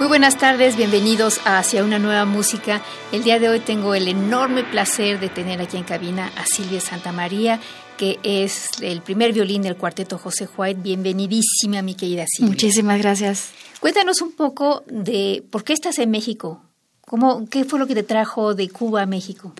Muy 0.00 0.08
buenas 0.08 0.38
tardes, 0.38 0.78
bienvenidos 0.78 1.42
a 1.44 1.58
Hacia 1.58 1.84
una 1.84 1.98
nueva 1.98 2.24
música. 2.24 2.80
El 3.12 3.22
día 3.22 3.38
de 3.38 3.50
hoy 3.50 3.60
tengo 3.60 3.94
el 3.94 4.08
enorme 4.08 4.64
placer 4.64 5.20
de 5.20 5.28
tener 5.28 5.60
aquí 5.60 5.76
en 5.76 5.84
cabina 5.84 6.32
a 6.38 6.46
Silvia 6.46 6.80
Santamaría, 6.80 7.60
que 7.98 8.18
es 8.22 8.70
el 8.80 9.02
primer 9.02 9.34
violín 9.34 9.60
del 9.60 9.76
cuarteto 9.76 10.16
José 10.16 10.48
White. 10.56 10.80
Bienvenidísima, 10.80 11.82
mi 11.82 11.94
querida 11.96 12.24
Silvia. 12.26 12.50
Muchísimas 12.50 12.98
gracias. 12.98 13.50
Cuéntanos 13.78 14.22
un 14.22 14.32
poco 14.32 14.84
de 14.86 15.44
por 15.50 15.64
qué 15.64 15.74
estás 15.74 15.98
en 15.98 16.10
México. 16.10 16.62
¿Cómo, 17.02 17.46
¿Qué 17.50 17.66
fue 17.66 17.78
lo 17.78 17.86
que 17.86 17.94
te 17.94 18.02
trajo 18.02 18.54
de 18.54 18.70
Cuba 18.70 19.02
a 19.02 19.06
México? 19.06 19.52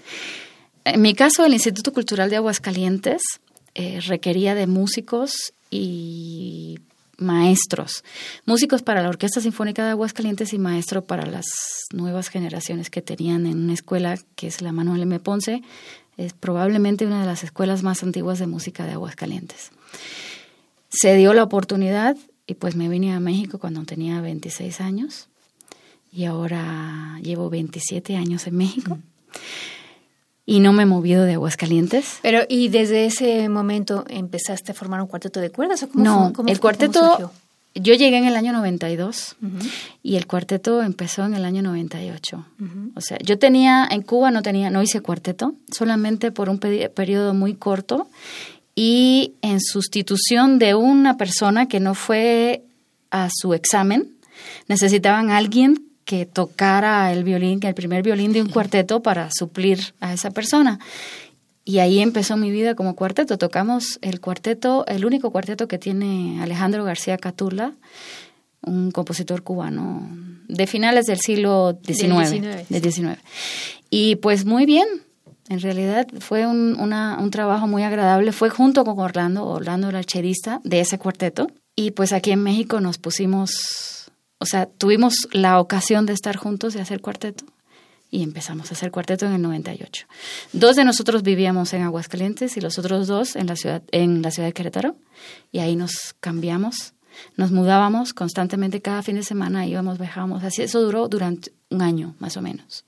En 0.85 1.03
mi 1.03 1.13
caso, 1.13 1.45
el 1.45 1.53
Instituto 1.53 1.93
Cultural 1.93 2.31
de 2.31 2.37
Aguascalientes 2.37 3.21
eh, 3.75 4.01
requería 4.07 4.55
de 4.55 4.67
músicos 4.67 5.53
y 5.71 6.79
maestros, 7.21 8.05
músicos 8.47 8.83
para 8.83 9.03
la 9.03 9.09
Orquesta 9.09 9.41
Sinfónica 9.41 9.85
de 9.85 9.91
Aguascalientes 9.91 10.53
y 10.53 10.59
maestro 10.59 11.05
para 11.05 11.27
las 11.27 11.47
nuevas 11.93 12.29
generaciones 12.29 12.91
que 12.91 13.03
tenían 13.03 13.47
en 13.47 13.59
una 13.65 13.75
escuela 13.75 14.19
que 14.37 14.47
es 14.47 14.63
la 14.63 14.73
Manuel 14.73 15.03
M. 15.03 15.21
Ponce, 15.21 15.63
es 16.17 16.33
probablemente 16.33 17.07
una 17.07 17.21
de 17.21 17.27
las 17.27 17.45
escuelas 17.45 17.83
más 17.83 18.03
antiguas 18.03 18.39
de 18.39 18.47
música 18.47 18.85
de 18.85 18.93
Aguascalientes. 18.93 19.71
Se 20.89 21.15
dio 21.15 21.35
la 21.35 21.43
oportunidad 21.43 22.17
y 22.47 22.55
pues 22.55 22.75
me 22.75 22.89
vine 22.89 23.15
a 23.15 23.21
México 23.21 23.59
cuando 23.59 23.85
tenía 23.85 24.21
26 24.21 24.81
años 24.81 25.29
y 26.13 26.25
ahora 26.25 27.19
llevo 27.23 27.49
27 27.51 28.17
años 28.17 28.47
en 28.47 28.57
México 28.57 28.99
y 30.47 30.61
no 30.61 30.73
me 30.73 30.83
he 30.83 30.87
movido 30.87 31.25
de 31.25 31.35
Aguascalientes. 31.35 32.19
Pero, 32.23 32.41
¿y 32.49 32.69
desde 32.69 33.07
ese 33.07 33.49
momento 33.49 34.05
empezaste 34.09 34.73
a 34.73 34.75
formar 34.75 35.01
un 35.01 35.07
cuarteto 35.07 35.41
de 35.41 35.51
cuerdas? 35.51 35.83
¿o 35.83 35.89
cómo 35.89 36.05
no, 36.05 36.33
cómo, 36.35 36.49
el 36.49 36.59
cuarteto, 36.59 37.33
yo 37.75 37.95
llegué 37.95 38.17
en 38.17 38.25
el 38.25 38.35
año 38.35 38.53
92 38.53 39.37
y 40.03 40.17
el 40.17 40.27
cuarteto 40.27 40.83
empezó 40.83 41.25
en 41.25 41.35
el 41.35 41.45
año 41.45 41.63
98. 41.63 42.45
O 42.97 43.01
sea, 43.01 43.19
yo 43.23 43.39
tenía, 43.39 43.87
en 43.89 44.03
Cuba 44.03 44.31
no 44.31 44.43
tenía, 44.43 44.71
no 44.71 44.83
hice 44.83 45.01
cuarteto, 45.01 45.55
solamente 45.71 46.33
por 46.33 46.49
un 46.49 46.59
periodo 46.59 47.33
muy 47.33 47.55
corto 47.55 48.09
y 48.75 49.35
en 49.43 49.61
sustitución 49.61 50.59
de 50.59 50.75
una 50.75 51.17
persona 51.17 51.69
que 51.69 51.79
no 51.79 51.95
fue 51.95 52.65
a 53.11 53.29
su 53.33 53.55
examen, 53.55 54.15
necesitaban 54.67 55.31
a 55.31 55.37
alguien 55.37 55.90
que 56.11 56.27
tocara 56.27 57.13
el 57.13 57.23
violín, 57.23 57.61
el 57.63 57.75
primer 57.75 58.03
violín 58.03 58.33
de 58.33 58.43
un 58.43 58.49
cuarteto 58.49 59.01
para 59.01 59.29
suplir 59.31 59.95
a 60.01 60.13
esa 60.13 60.33
persona. 60.33 60.81
Y 61.65 61.79
ahí 61.79 62.01
empezó 62.01 62.37
mi 62.37 62.51
vida 62.51 62.75
como 62.75 62.97
cuarteto. 62.97 63.39
Tocamos 63.39 64.01
el 64.03 64.21
cuarteto, 64.21 64.85
el 64.89 65.05
único 65.05 65.31
cuarteto 65.31 65.69
que 65.69 65.79
tiene 65.79 66.43
Alejandro 66.43 66.83
García 66.83 67.17
Catula, 67.17 67.75
un 68.61 68.91
compositor 68.91 69.45
cubano 69.45 70.03
de 70.49 70.67
finales 70.67 71.07
del 71.07 71.21
siglo 71.21 71.79
XIX. 71.87 72.69
Del 72.69 72.83
19. 72.83 73.19
Y 73.89 74.17
pues 74.17 74.45
muy 74.45 74.67
bien, 74.67 74.89
en 75.49 75.61
realidad 75.61 76.09
fue 76.19 76.45
un, 76.45 76.77
un, 76.81 77.31
trabajo 77.31 77.69
muy 77.69 77.85
agradable. 77.85 78.33
Fue 78.33 78.51
junto 78.51 78.85
con 78.85 78.99
Orlando, 78.99 79.47
Orlando 79.47 79.91
era 79.91 80.01
el 80.01 80.07
chelista 80.07 80.61
de 80.65 80.81
ese 80.81 80.99
cuarteto. 80.99 81.53
Y 81.77 81.93
pues 81.93 82.13
aquí 82.13 82.33
en 82.33 82.43
México 82.43 82.81
nos 82.81 82.99
pusimos 82.99 84.00
o 84.41 84.47
sea, 84.47 84.67
tuvimos 84.67 85.29
la 85.33 85.61
ocasión 85.61 86.07
de 86.07 86.15
estar 86.15 86.37
juntos 86.37 86.75
y 86.75 86.79
hacer 86.79 87.01
cuarteto 87.01 87.45
y 88.11 88.23
empezamos 88.23 88.71
a 88.71 88.75
hacer 88.75 88.91
cuarteto 88.91 89.27
en 89.27 89.33
el 89.33 89.43
98. 89.43 90.07
Dos 90.55 90.77
de 90.77 90.85
nosotros 90.85 91.23
vivíamos 91.23 91.73
en 91.75 91.83
Aguascalientes 91.83 92.57
y 92.57 92.61
los 92.61 92.79
otros 92.79 93.07
dos 93.07 93.37
en 93.37 93.47
la 93.47 93.55
ciudad 93.55 93.83
en 93.93 94.23
la 94.23 94.31
ciudad 94.31 94.49
de 94.49 94.55
Querétaro 94.55 94.97
y 95.53 95.59
ahí 95.59 95.77
nos 95.77 96.15
cambiamos, 96.21 96.95
nos 97.37 97.53
mudábamos 97.53 98.15
constantemente 98.15 98.81
cada 98.81 99.03
fin 99.03 99.17
de 99.17 99.23
semana, 99.23 99.67
íbamos, 99.67 99.99
viajábamos, 99.99 100.43
así 100.43 100.63
eso 100.63 100.81
duró 100.81 101.07
durante 101.09 101.53
un 101.69 101.83
año 101.83 102.15
más 102.19 102.39
o 102.39 102.43
menos. 102.43 102.85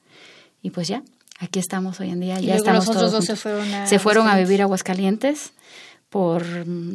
Y 0.63 0.71
pues 0.71 0.89
ya, 0.89 1.03
aquí 1.39 1.59
estamos 1.59 2.01
hoy 2.01 2.11
en 2.11 2.21
día, 2.21 2.41
ya 2.41 2.57
estamos 2.57 2.87
los 2.87 2.97
todos 2.97 3.13
dos 3.13 3.25
se 3.27 3.37
fueron 3.37 3.73
a 3.75 3.87
se 3.87 3.99
fueron 3.99 4.27
a 4.27 4.39
vivir 4.39 4.63
a 4.63 4.65
Aguascalientes 4.65 5.53
por 6.13 6.45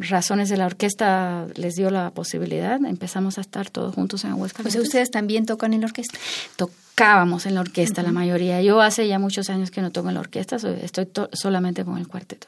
razones 0.08 0.48
de 0.48 0.56
la 0.56 0.66
orquesta 0.66 1.48
les 1.56 1.74
dio 1.74 1.90
la 1.90 2.12
posibilidad, 2.12 2.78
empezamos 2.84 3.36
a 3.36 3.40
estar 3.40 3.68
todos 3.68 3.92
juntos 3.92 4.22
en 4.22 4.30
Aguascalientes. 4.30 4.76
Pues 4.76 4.86
ustedes 4.86 5.10
también 5.10 5.44
tocan 5.44 5.74
en 5.74 5.80
la 5.80 5.88
orquesta. 5.88 6.16
Tocábamos 6.54 7.44
en 7.44 7.56
la 7.56 7.62
orquesta 7.62 8.04
la 8.04 8.12
mayoría. 8.12 8.62
Yo 8.62 8.80
hace 8.80 9.08
ya 9.08 9.18
muchos 9.18 9.50
años 9.50 9.72
que 9.72 9.82
no 9.82 9.90
toco 9.90 10.08
en 10.08 10.14
la 10.14 10.20
orquesta, 10.20 10.54
estoy 10.54 11.08
solamente 11.32 11.84
con 11.84 11.98
el 11.98 12.06
cuarteto. 12.06 12.46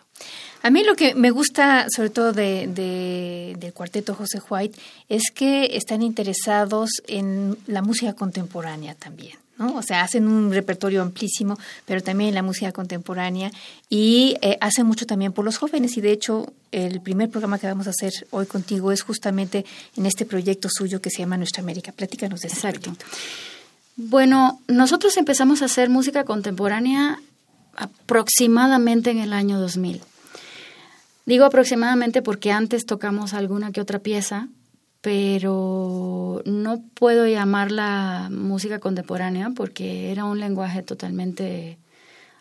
A 0.62 0.70
mí 0.70 0.84
lo 0.84 0.94
que 0.94 1.16
me 1.16 1.32
gusta, 1.32 1.86
sobre 1.94 2.10
todo 2.10 2.32
de, 2.32 3.56
del 3.58 3.72
cuarteto 3.72 4.14
José 4.14 4.40
White, 4.48 4.78
es 5.08 5.32
que 5.34 5.76
están 5.76 6.02
interesados 6.02 7.02
en 7.08 7.58
la 7.66 7.82
música 7.82 8.12
contemporánea 8.12 8.94
también. 8.94 9.36
O 9.60 9.82
sea, 9.82 10.02
hacen 10.02 10.26
un 10.26 10.52
repertorio 10.52 11.02
amplísimo, 11.02 11.58
pero 11.84 12.02
también 12.02 12.34
la 12.34 12.42
música 12.42 12.72
contemporánea 12.72 13.52
y 13.90 14.36
eh, 14.40 14.56
hacen 14.60 14.86
mucho 14.86 15.06
también 15.06 15.32
por 15.32 15.44
los 15.44 15.58
jóvenes 15.58 15.96
y 15.96 16.00
de 16.00 16.12
hecho 16.12 16.52
el 16.72 17.00
primer 17.00 17.28
programa 17.28 17.58
que 17.58 17.66
vamos 17.66 17.86
a 17.86 17.90
hacer 17.90 18.12
hoy 18.30 18.46
contigo 18.46 18.90
es 18.92 19.02
justamente 19.02 19.66
en 19.96 20.06
este 20.06 20.24
proyecto 20.24 20.68
suyo 20.70 21.02
que 21.02 21.10
se 21.10 21.18
llama 21.18 21.36
Nuestra 21.36 21.62
América. 21.62 21.92
Platícanos 21.92 22.40
de 22.40 22.48
ese 22.48 22.56
Exacto. 22.56 22.96
Bueno, 23.96 24.60
nosotros 24.66 25.16
empezamos 25.18 25.60
a 25.60 25.66
hacer 25.66 25.90
música 25.90 26.24
contemporánea 26.24 27.20
aproximadamente 27.76 29.10
en 29.10 29.18
el 29.18 29.32
año 29.32 29.60
2000. 29.60 30.00
Digo 31.26 31.44
aproximadamente 31.44 32.22
porque 32.22 32.50
antes 32.50 32.86
tocamos 32.86 33.34
alguna 33.34 33.72
que 33.72 33.80
otra 33.80 33.98
pieza 33.98 34.48
pero 35.00 36.42
no 36.44 36.82
puedo 36.94 37.26
llamarla 37.26 38.28
música 38.30 38.78
contemporánea 38.78 39.50
porque 39.54 40.10
era 40.10 40.24
un 40.24 40.40
lenguaje 40.40 40.82
totalmente 40.82 41.78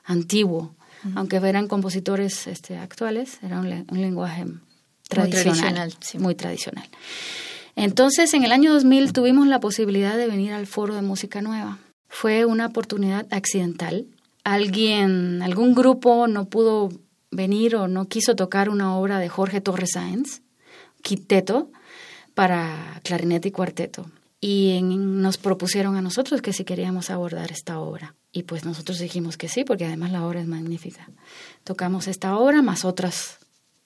antiguo. 0.03 0.75
Aunque 1.16 1.38
eran 1.38 1.69
compositores 1.69 2.46
este, 2.48 2.78
actuales, 2.78 3.40
era 3.42 3.62
un, 3.62 3.69
lenguaje 3.69 4.46
tradicional, 5.08 5.94
muy 6.16 6.36
tradicional, 6.36 6.90
Entonces, 7.78 8.34
en 8.34 8.44
el 8.44 8.52
año 8.52 8.74
2000 8.74 9.14
tuvimos 9.14 9.48
la 9.48 9.62
posibilidad 9.62 10.18
de 10.18 10.28
venir 10.28 10.52
al 10.52 10.68
Foro 10.68 10.96
de 10.96 11.02
Música 11.02 11.42
Nueva. 11.42 11.78
Fue 12.09 12.44
una 12.44 12.66
oportunidad 12.66 13.25
accidental. 13.31 14.08
Alguien, 14.44 15.42
algún 15.42 15.74
grupo 15.74 16.28
no 16.28 16.50
pudo 16.50 16.90
venir 17.31 17.78
o 17.78 17.88
no 17.88 18.09
quiso 18.09 18.36
tocar 18.36 18.68
una 18.68 18.98
obra 18.98 19.19
de 19.19 19.30
Jorge 19.30 19.62
Torres 19.62 19.92
Sáenz, 19.94 20.42
Quiteto, 21.02 21.72
para 22.39 23.01
clarinete 23.03 23.50
y 23.50 23.51
cuarteto. 23.51 24.09
Y 24.39 24.80
nos 24.81 25.38
propusieron 25.38 25.97
a 25.97 26.01
nosotros 26.01 26.41
que 26.41 26.53
si 26.53 26.63
queríamos 26.63 27.09
abordar 27.09 27.51
esta 27.51 27.80
obra. 27.80 28.15
Y 28.31 28.44
pues 28.44 28.63
nosotros 28.63 28.97
dijimos 29.00 29.36
que 29.36 29.50
sí, 29.50 29.65
porque 29.65 29.83
además 29.83 30.13
la 30.13 30.25
obra 30.25 30.39
es 30.39 30.47
magnífica. 30.47 31.09
Tocamos 31.65 32.07
esta 32.07 32.38
obra 32.38 32.62
más 32.62 32.86
otras 32.86 33.39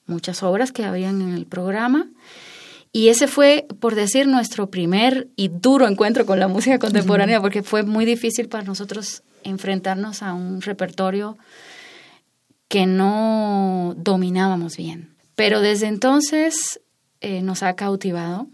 muchas 0.06 0.44
obras 0.44 0.70
que 0.70 0.84
habían 0.84 1.20
en 1.20 1.34
el 1.34 1.46
programa. 1.46 2.06
Y 2.92 3.08
ese 3.08 3.26
fue, 3.26 3.66
por 3.80 3.96
decir, 3.96 4.28
nuestro 4.28 4.70
primer 4.70 5.26
y 5.34 5.48
duro 5.48 5.88
encuentro 5.88 6.24
con 6.24 6.38
la 6.38 6.46
música 6.46 6.78
contemporánea, 6.78 7.40
porque 7.40 7.64
fue 7.64 7.82
muy 7.82 8.04
difícil 8.04 8.48
para 8.48 8.62
nosotros 8.62 9.24
enfrentarnos 9.42 10.22
a 10.22 10.32
un 10.32 10.60
repertorio 10.62 11.36
que 12.68 12.86
no 12.86 13.96
dominábamos 13.96 14.76
bien. 14.76 15.12
Pero 15.34 15.60
desde 15.60 15.88
entonces 15.88 16.78
eh, 17.24 17.40
nos 17.40 17.62
ha 17.62 17.74
cautivado 17.74 18.48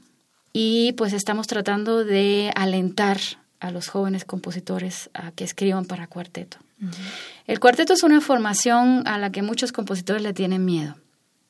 y 0.52 0.92
pues 0.92 1.12
estamos 1.12 1.48
tratando 1.48 2.04
de 2.04 2.52
alentar 2.54 3.18
a 3.58 3.72
los 3.72 3.88
jóvenes 3.88 4.24
compositores 4.24 5.10
a 5.12 5.32
que 5.32 5.42
escriban 5.42 5.86
para 5.86 6.06
cuarteto. 6.06 6.58
El 7.48 7.58
cuarteto 7.58 7.94
es 7.94 8.04
una 8.04 8.20
formación 8.20 9.08
a 9.08 9.18
la 9.18 9.32
que 9.32 9.42
muchos 9.42 9.72
compositores 9.72 10.22
le 10.22 10.32
tienen 10.34 10.64
miedo. 10.64 10.94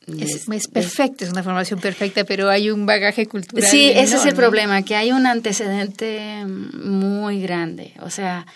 Es, 0.07 0.49
es, 0.49 0.69
perfecta, 0.69 1.27
es 1.27 1.31
una 1.31 1.43
formación 1.43 1.79
perfecta, 1.79 2.25
pero 2.25 2.49
hay 2.49 2.71
un 2.71 2.87
bagaje 2.87 3.27
cultural. 3.27 3.69
Sí, 3.69 3.91
ese 3.95 4.17
es 4.17 4.25
el 4.25 4.35
problema, 4.35 4.81
que 4.81 4.97
hay 4.97 5.13
un 5.13 5.27
antecedente 5.27 6.47
muy 6.47 7.43
grande. 7.43 7.93
O 8.01 8.09
sea, 8.09 8.47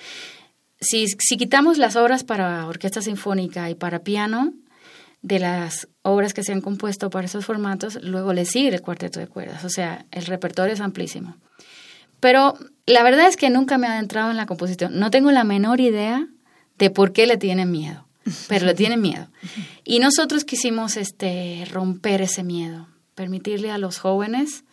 si, 0.80 1.06
si 1.06 1.36
quitamos 1.36 1.76
las 1.76 1.96
obras 1.96 2.24
para 2.24 2.66
orquesta 2.66 3.02
sinfónica 3.02 3.68
y 3.68 3.74
para 3.74 3.98
piano, 3.98 4.54
de 5.24 5.38
las 5.38 5.88
obras 6.02 6.34
que 6.34 6.44
se 6.44 6.52
han 6.52 6.60
compuesto 6.60 7.08
para 7.08 7.24
esos 7.24 7.46
formatos, 7.46 7.98
luego 8.02 8.34
le 8.34 8.44
sigue 8.44 8.68
el 8.68 8.82
cuarteto 8.82 9.20
de 9.20 9.26
cuerdas. 9.26 9.64
O 9.64 9.70
sea, 9.70 10.04
el 10.10 10.26
repertorio 10.26 10.74
es 10.74 10.82
amplísimo. 10.82 11.36
Pero 12.20 12.58
la 12.84 13.02
verdad 13.02 13.26
es 13.26 13.38
que 13.38 13.48
nunca 13.48 13.78
me 13.78 13.86
he 13.86 13.90
adentrado 13.90 14.30
en 14.30 14.36
la 14.36 14.44
composición. 14.44 14.98
No 14.98 15.10
tengo 15.10 15.32
la 15.32 15.42
menor 15.42 15.80
idea 15.80 16.28
de 16.76 16.90
por 16.90 17.14
qué 17.14 17.26
le 17.26 17.38
tienen 17.38 17.70
miedo, 17.70 18.06
pero 18.48 18.66
le 18.66 18.74
tienen 18.74 19.00
miedo. 19.00 19.28
Y 19.82 19.98
nosotros 19.98 20.44
quisimos 20.44 20.98
este, 20.98 21.66
romper 21.72 22.20
ese 22.20 22.42
miedo, 22.42 22.86
permitirle 23.14 23.70
a 23.70 23.78
los 23.78 23.96
jóvenes 23.96 24.64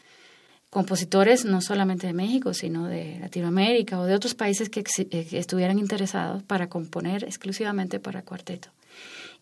compositores, 0.69 1.45
no 1.45 1.62
solamente 1.62 2.07
de 2.07 2.13
México, 2.13 2.54
sino 2.54 2.88
de 2.88 3.19
Latinoamérica 3.19 4.01
o 4.01 4.06
de 4.06 4.15
otros 4.15 4.36
países 4.36 4.69
que, 4.69 4.81
eh, 4.81 5.25
que 5.30 5.39
estuvieran 5.39 5.80
interesados 5.80 6.44
para 6.44 6.68
componer 6.68 7.24
exclusivamente 7.24 8.01
para 8.01 8.24
cuarteto. 8.24 8.69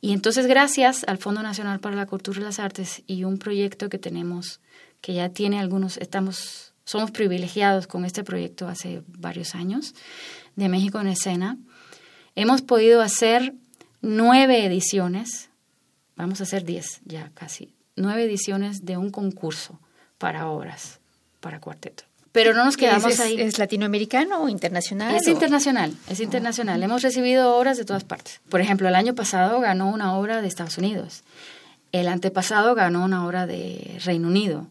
Y 0.02 0.14
entonces, 0.14 0.48
gracias 0.48 1.04
al 1.08 1.18
Fondo 1.18 1.44
Nacional 1.44 1.80
para 1.80 1.96
la 1.96 2.06
Cultura 2.06 2.40
y 2.40 2.44
las 2.44 2.60
Artes 2.60 3.04
y 3.06 3.26
un 3.26 3.38
proyecto 3.38 3.90
que 3.90 3.98
tenemos, 3.98 4.62
que 5.02 5.14
ya 5.14 5.30
tiene 5.30 5.60
algunos, 5.60 5.98
estamos, 5.98 6.74
somos 6.86 7.12
privilegiados 7.12 7.88
con 7.88 8.06
este 8.06 8.24
proyecto 8.24 8.68
hace 8.68 9.04
varios 9.08 9.56
años, 9.56 9.96
de 10.56 10.70
México 10.70 11.00
en 11.02 11.08
Escena, 11.08 11.58
hemos 12.36 12.62
podido 12.62 13.02
hacer 13.02 13.54
nueve 14.02 14.66
ediciones, 14.66 15.50
vamos 16.16 16.40
a 16.40 16.44
hacer 16.44 16.64
diez 16.64 17.02
ya 17.04 17.32
casi, 17.34 17.74
nueve 17.96 18.24
ediciones 18.24 18.86
de 18.86 18.98
un 18.98 19.10
concurso 19.10 19.80
para 20.18 20.48
obras, 20.48 21.00
para 21.42 21.60
cuarteto. 21.60 22.09
Pero 22.32 22.54
no 22.54 22.64
nos 22.64 22.78
quedamos 22.78 23.20
ahí. 23.20 23.40
¿Es 23.40 23.58
latinoamericano 23.58 24.44
o 24.44 24.50
internacional? 24.50 25.16
Es 25.16 25.28
internacional, 25.28 25.96
es 26.08 26.20
internacional. 26.20 26.82
Hemos 26.84 27.02
recibido 27.02 27.58
obras 27.58 27.78
de 27.78 27.86
todas 27.86 28.04
partes. 28.04 28.40
Por 28.50 28.62
ejemplo, 28.62 28.88
el 28.88 28.96
año 28.96 29.16
pasado 29.16 29.60
ganó 29.60 29.90
una 29.90 30.16
obra 30.16 30.42
de 30.42 30.48
Estados 30.48 30.78
Unidos. 30.78 31.24
El 31.92 32.08
antepasado 32.08 32.76
ganó 32.76 33.04
una 33.04 33.26
obra 33.26 33.48
de 33.48 34.00
Reino 34.06 34.28
Unido. 34.28 34.68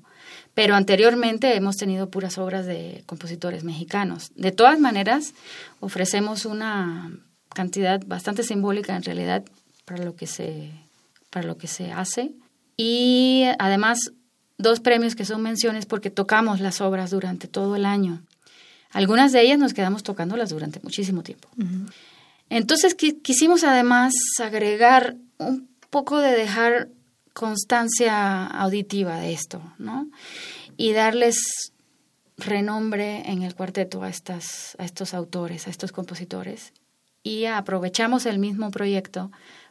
Pero 0.54 0.74
anteriormente 0.74 1.54
hemos 1.54 1.76
tenido 1.76 2.10
puras 2.10 2.38
obras 2.38 2.66
de 2.66 3.02
compositores 3.06 3.64
mexicanos. 3.64 4.32
De 4.34 4.50
todas 4.50 4.78
maneras, 4.80 5.34
ofrecemos 5.80 6.44
una 6.46 7.12
cantidad 7.54 8.00
bastante 8.06 8.42
simbólica 8.42 8.96
en 8.96 9.02
realidad 9.02 9.44
para 9.84 10.04
lo 10.04 10.16
que 10.16 10.26
se, 10.26 10.72
para 11.30 11.46
lo 11.46 11.58
que 11.58 11.66
se 11.66 11.92
hace. 11.92 12.32
Y 12.76 13.44
además 13.58 14.12
dos 14.58 14.80
premios 14.80 15.14
que 15.14 15.24
son 15.24 15.40
menciones 15.42 15.86
porque 15.86 16.10
tocamos 16.10 16.60
las 16.60 16.80
obras 16.80 17.10
durante 17.10 17.48
todo 17.48 17.76
el 17.76 17.86
año. 17.86 18.22
Algunas 18.90 19.32
de 19.32 19.42
ellas 19.42 19.58
nos 19.58 19.74
quedamos 19.74 20.02
tocándolas 20.02 20.50
durante 20.50 20.80
muchísimo 20.80 21.22
tiempo. 21.22 21.48
Entonces 22.50 22.94
quisimos 22.94 23.64
además 23.64 24.14
agregar 24.42 25.16
un 25.38 25.68
poco 25.90 26.18
de 26.18 26.32
dejar 26.32 26.88
constancia 27.32 28.46
auditiva 28.46 29.20
de 29.20 29.32
esto, 29.32 29.62
¿no? 29.78 30.08
Y 30.76 30.92
darles 30.92 31.72
renombre 32.36 33.30
en 33.30 33.42
el 33.42 33.54
cuarteto 33.54 34.02
a, 34.02 34.08
estas, 34.08 34.76
a 34.78 34.84
estos 34.84 35.12
autores, 35.14 35.66
a 35.66 35.70
estos 35.70 35.92
compositores. 35.92 36.72
Y 37.22 37.44
aprovechamos 37.44 38.26
el 38.26 38.38
mismo 38.38 38.70
proyecto 38.70 39.30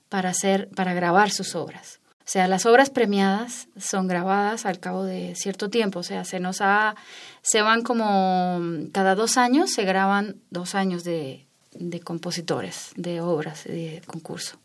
para, 0.09 0.29
hacer, 0.29 0.69
para 0.69 0.93
grabar 0.93 1.31
sus 1.31 1.55
obras. 1.55 1.99
O 2.27 2.29
sea, 2.29 2.49
las 2.49 2.65
obras 2.65 2.89
premiadas 2.89 3.69
son 3.77 4.09
grabadas 4.09 4.65
al 4.65 4.81
cabo 4.81 5.05
de 5.05 5.33
cierto 5.35 5.69
tiempo. 5.69 5.99
O 5.99 6.03
sea, 6.03 6.25
se 6.25 6.41
nos 6.41 6.59
ha, 6.59 6.93
se 7.41 7.61
van 7.61 7.83
como 7.83 8.59
cada 8.91 9.15
dos 9.15 9.37
años, 9.37 9.71
se 9.71 9.85
graban 9.85 10.35
dos 10.49 10.75
años 10.75 11.05
de, 11.05 11.47
de 11.71 12.01
compositores, 12.01 12.91
de 12.97 13.21
obras, 13.21 13.63
de 13.63 14.01
concurso. 14.05 14.59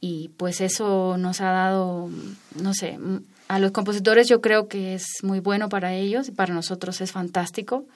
Y 0.00 0.30
pues 0.38 0.60
eso 0.60 1.16
nos 1.18 1.40
ha 1.40 1.52
dado, 1.52 2.10
no 2.60 2.74
sé, 2.74 2.98
a 3.46 3.60
los 3.60 3.70
compositores 3.70 4.28
yo 4.28 4.40
creo 4.40 4.66
que 4.66 4.94
es 4.94 5.06
muy 5.22 5.38
bueno 5.38 5.68
para 5.68 5.94
ellos 5.94 6.26
y 6.26 6.32
para 6.32 6.52
nosotros 6.52 7.00
es 7.00 7.12
fantástico, 7.12 7.86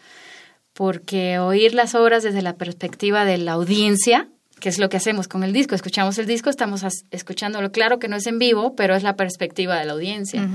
porque 0.74 1.40
oír 1.40 1.74
las 1.74 1.96
obras 1.96 2.22
desde 2.22 2.40
la 2.40 2.54
perspectiva 2.54 3.24
de 3.24 3.38
la 3.38 3.52
audiencia, 3.52 4.28
que 4.60 4.68
es 4.68 4.78
lo 4.78 4.88
que 4.88 4.96
hacemos 4.96 5.26
con 5.26 5.42
el 5.42 5.52
disco. 5.52 5.74
Escuchamos 5.74 6.18
el 6.18 6.26
disco, 6.26 6.50
estamos 6.50 6.84
escuchándolo. 7.10 7.72
Claro 7.72 7.98
que 7.98 8.08
no 8.08 8.16
es 8.16 8.26
en 8.26 8.38
vivo, 8.38 8.76
pero 8.76 8.94
es 8.94 9.02
la 9.02 9.16
perspectiva 9.16 9.78
de 9.78 9.86
la 9.86 9.92
audiencia. 9.94 10.48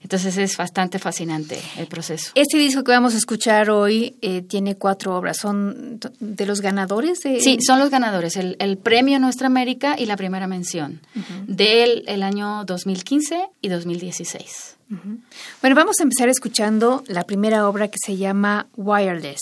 Entonces 0.00 0.36
es 0.38 0.56
bastante 0.56 0.98
fascinante 0.98 1.60
el 1.76 1.86
proceso. 1.86 2.32
Este 2.34 2.58
disco 2.58 2.82
que 2.82 2.92
vamos 2.92 3.14
a 3.14 3.18
escuchar 3.18 3.70
hoy 3.70 4.16
eh, 4.22 4.42
tiene 4.42 4.76
cuatro 4.76 5.16
obras. 5.16 5.36
¿Son 5.36 6.00
de 6.18 6.46
los 6.46 6.60
ganadores? 6.60 7.20
De... 7.20 7.40
Sí, 7.40 7.58
son 7.64 7.78
los 7.78 7.90
ganadores. 7.90 8.36
El, 8.36 8.78
premio 8.78 9.18
Nuestra 9.20 9.46
América 9.46 9.96
y 9.98 10.06
la 10.06 10.16
primera 10.16 10.46
mención 10.46 11.00
del 11.46 12.04
el 12.06 12.22
año 12.22 12.64
2015 12.64 13.48
y 13.60 13.68
2016. 13.68 14.76
Bueno, 15.60 15.76
vamos 15.76 16.00
a 16.00 16.02
empezar 16.02 16.28
escuchando 16.28 17.04
la 17.06 17.24
primera 17.24 17.68
obra 17.68 17.88
que 17.88 17.98
se 18.04 18.16
llama 18.16 18.66
Wireless. 18.76 19.40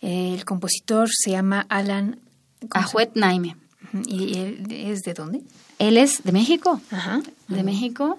El 0.00 0.44
compositor 0.44 1.08
se 1.12 1.32
llama 1.32 1.66
Alan 1.68 2.18
Ajuet 2.70 3.12
Naime. 3.14 3.56
¿Y 4.06 4.38
él 4.38 4.66
es 4.70 5.02
de 5.02 5.14
dónde? 5.14 5.42
Él 5.78 5.96
es 5.96 6.22
de 6.24 6.32
México. 6.32 6.80
Ajá. 6.90 7.20
De 7.48 7.62
México. 7.62 8.18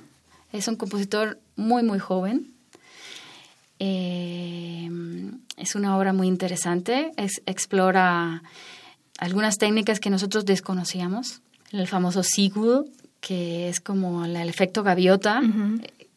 Es 0.51 0.67
un 0.67 0.75
compositor 0.75 1.39
muy, 1.55 1.83
muy 1.83 1.99
joven. 1.99 2.53
Eh, 3.79 4.89
es 5.57 5.75
una 5.75 5.97
obra 5.97 6.13
muy 6.13 6.27
interesante. 6.27 7.11
explora 7.45 8.43
algunas 9.19 9.57
técnicas 9.57 9.99
que 9.99 10.09
nosotros 10.09 10.45
desconocíamos. 10.45 11.41
El 11.71 11.87
famoso 11.87 12.23
sequel, 12.23 12.85
que 13.19 13.69
es 13.69 13.79
como 13.79 14.25
el 14.25 14.35
efecto 14.37 14.81
gaviota, 14.81 15.41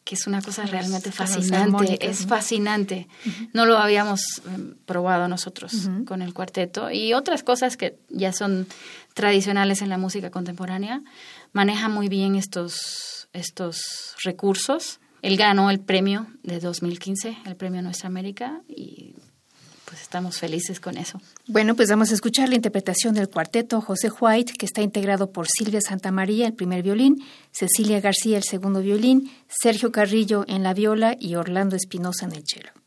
que 0.03 0.15
es 0.15 0.27
una 0.27 0.41
cosa 0.41 0.65
realmente 0.65 1.11
fascinante, 1.11 1.97
es 2.05 2.25
fascinante. 2.25 3.07
No 3.53 3.65
lo 3.65 3.77
habíamos 3.77 4.41
em, 4.53 4.75
probado 4.85 5.27
nosotros 5.27 5.89
con 6.05 6.21
el 6.21 6.33
cuarteto 6.33 6.91
y 6.91 7.13
otras 7.13 7.43
cosas 7.43 7.77
que 7.77 7.97
ya 8.09 8.33
son 8.33 8.67
tradicionales 9.13 9.81
en 9.81 9.89
la 9.89 9.97
música 9.97 10.29
contemporánea. 10.29 11.01
Maneja 11.53 11.87
muy 11.87 12.09
bien 12.09 12.35
estos, 12.35 13.29
estos 13.31 14.15
recursos. 14.23 14.99
Él 15.21 15.37
ganó 15.37 15.69
el 15.69 15.79
premio 15.79 16.27
de 16.43 16.59
2015, 16.59 17.37
el 17.45 17.55
premio 17.55 17.81
Nuestra 17.81 18.07
América, 18.07 18.61
y 18.67 19.15
pues 19.93 20.01
estamos 20.01 20.39
felices 20.39 20.79
con 20.79 20.97
eso. 20.97 21.21
Bueno, 21.45 21.75
pues 21.75 21.87
vamos 21.87 22.09
a 22.09 22.15
escuchar 22.15 22.49
la 22.49 22.55
interpretación 22.55 23.13
del 23.13 23.29
cuarteto 23.29 23.79
José 23.79 24.09
White, 24.09 24.53
que 24.53 24.65
está 24.65 24.81
integrado 24.81 25.31
por 25.31 25.45
Silvia 25.47 25.81
Santamaría, 25.81 26.47
el 26.47 26.53
primer 26.53 26.81
violín, 26.81 27.23
Cecilia 27.51 28.01
García, 28.01 28.37
el 28.37 28.43
segundo 28.43 28.81
violín, 28.81 29.31
Sergio 29.47 29.91
Carrillo 29.91 30.45
en 30.47 30.63
la 30.63 30.73
viola 30.73 31.15
y 31.19 31.35
Orlando 31.35 31.75
Espinosa 31.75 32.25
en 32.25 32.31
el 32.31 32.43
cello. 32.43 32.82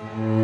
Mm-hmm. 0.00 0.37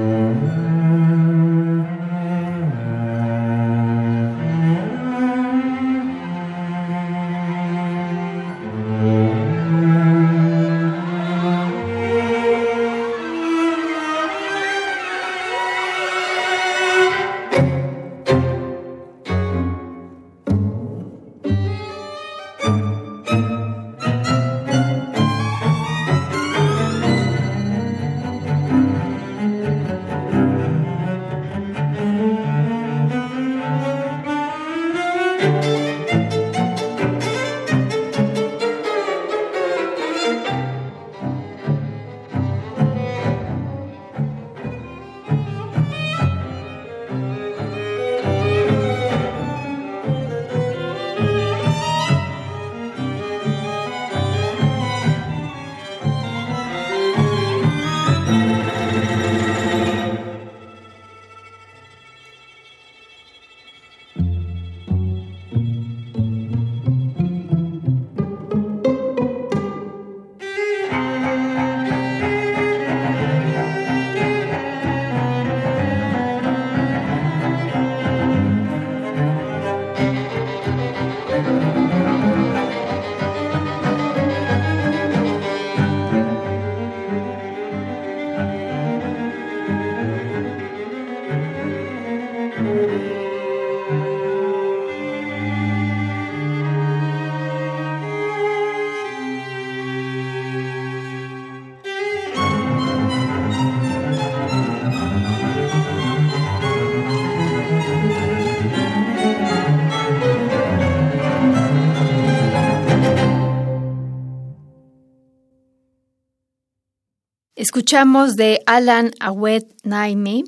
Escuchamos 117.74 118.36
de 118.36 118.62
Alan 118.66 119.10
Awed 119.18 119.64
Naime, 119.82 120.44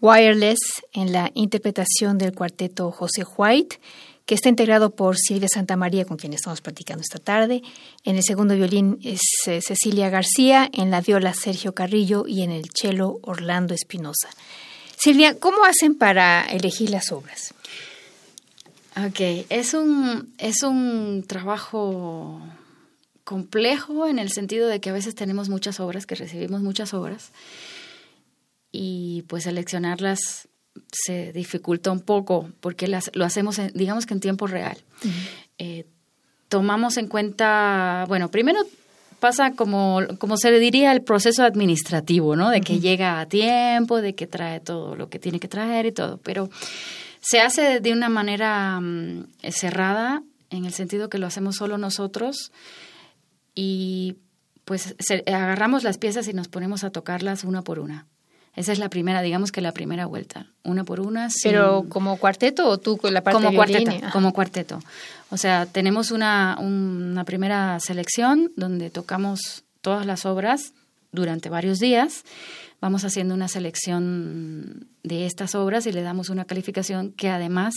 Wireless, 0.00 0.58
en 0.94 1.12
la 1.12 1.30
interpretación 1.34 2.16
del 2.16 2.34
cuarteto 2.34 2.90
José 2.90 3.24
White, 3.36 3.78
que 4.24 4.34
está 4.34 4.48
integrado 4.48 4.88
por 4.88 5.18
Silvia 5.18 5.50
Santamaría, 5.50 6.06
con 6.06 6.16
quien 6.16 6.32
estamos 6.32 6.62
platicando 6.62 7.02
esta 7.02 7.18
tarde. 7.18 7.62
En 8.04 8.16
el 8.16 8.22
segundo 8.22 8.54
violín 8.54 8.98
es 9.04 9.20
eh, 9.48 9.60
Cecilia 9.60 10.08
García, 10.08 10.70
en 10.72 10.90
la 10.90 11.02
viola 11.02 11.34
Sergio 11.34 11.74
Carrillo 11.74 12.24
y 12.26 12.40
en 12.40 12.50
el 12.50 12.70
cello 12.74 13.18
Orlando 13.20 13.74
Espinosa. 13.74 14.30
Silvia, 14.96 15.38
¿cómo 15.38 15.66
hacen 15.66 15.94
para 15.94 16.40
elegir 16.46 16.88
las 16.88 17.12
obras? 17.12 17.52
Ok, 18.96 19.44
es 19.50 19.74
un, 19.74 20.32
es 20.38 20.62
un 20.62 21.22
trabajo 21.26 22.40
complejo 23.24 24.06
en 24.06 24.18
el 24.18 24.30
sentido 24.30 24.68
de 24.68 24.80
que 24.80 24.90
a 24.90 24.92
veces 24.92 25.14
tenemos 25.14 25.48
muchas 25.48 25.80
obras, 25.80 26.06
que 26.06 26.14
recibimos 26.14 26.62
muchas 26.62 26.94
obras, 26.94 27.32
y 28.70 29.24
pues 29.28 29.44
seleccionarlas 29.44 30.48
se 30.90 31.32
dificulta 31.32 31.90
un 31.90 32.00
poco 32.00 32.50
porque 32.60 32.88
las, 32.88 33.10
lo 33.14 33.24
hacemos, 33.24 33.60
digamos 33.74 34.06
que 34.06 34.14
en 34.14 34.20
tiempo 34.20 34.46
real. 34.46 34.78
Eh, 35.58 35.84
tomamos 36.48 36.96
en 36.96 37.08
cuenta, 37.08 38.04
bueno, 38.08 38.30
primero 38.30 38.60
pasa 39.20 39.52
como, 39.52 40.00
como 40.18 40.36
se 40.36 40.50
le 40.50 40.58
diría 40.58 40.92
el 40.92 41.02
proceso 41.02 41.44
administrativo, 41.44 42.34
¿no? 42.34 42.50
De 42.50 42.60
que 42.60 42.80
llega 42.80 43.20
a 43.20 43.26
tiempo, 43.26 44.00
de 44.00 44.14
que 44.14 44.26
trae 44.26 44.60
todo 44.60 44.96
lo 44.96 45.08
que 45.08 45.18
tiene 45.18 45.38
que 45.38 45.48
traer 45.48 45.86
y 45.86 45.92
todo, 45.92 46.18
pero 46.18 46.50
se 47.20 47.40
hace 47.40 47.80
de 47.80 47.92
una 47.92 48.08
manera 48.08 48.80
mm, 48.80 49.26
cerrada 49.50 50.22
en 50.50 50.64
el 50.64 50.72
sentido 50.72 51.08
que 51.08 51.18
lo 51.18 51.26
hacemos 51.26 51.56
solo 51.56 51.78
nosotros 51.78 52.50
y 53.54 54.16
pues 54.64 54.94
agarramos 55.26 55.82
las 55.82 55.98
piezas 55.98 56.28
y 56.28 56.32
nos 56.32 56.48
ponemos 56.48 56.84
a 56.84 56.90
tocarlas 56.90 57.44
una 57.44 57.62
por 57.62 57.78
una. 57.78 58.06
Esa 58.54 58.72
es 58.72 58.78
la 58.78 58.90
primera, 58.90 59.22
digamos 59.22 59.50
que 59.50 59.62
la 59.62 59.72
primera 59.72 60.04
vuelta, 60.04 60.46
una 60.62 60.84
por 60.84 61.00
una. 61.00 61.28
¿Pero 61.42 61.86
como 61.88 62.18
cuarteto 62.18 62.68
o 62.68 62.78
tú 62.78 62.98
con 62.98 63.14
la 63.14 63.22
parte 63.22 63.38
como 63.38 63.50
de 63.50 63.56
cuarteto, 63.56 63.92
Como 64.12 64.32
cuarteto. 64.34 64.82
O 65.30 65.38
sea, 65.38 65.64
tenemos 65.64 66.10
una, 66.10 66.58
una 66.60 67.24
primera 67.24 67.80
selección 67.80 68.52
donde 68.56 68.90
tocamos 68.90 69.64
todas 69.80 70.04
las 70.04 70.26
obras 70.26 70.74
durante 71.12 71.48
varios 71.48 71.78
días. 71.78 72.24
Vamos 72.80 73.04
haciendo 73.04 73.34
una 73.34 73.48
selección 73.48 74.88
de 75.02 75.24
estas 75.24 75.54
obras 75.54 75.86
y 75.86 75.92
le 75.92 76.02
damos 76.02 76.28
una 76.28 76.44
calificación 76.44 77.12
que 77.12 77.30
además 77.30 77.74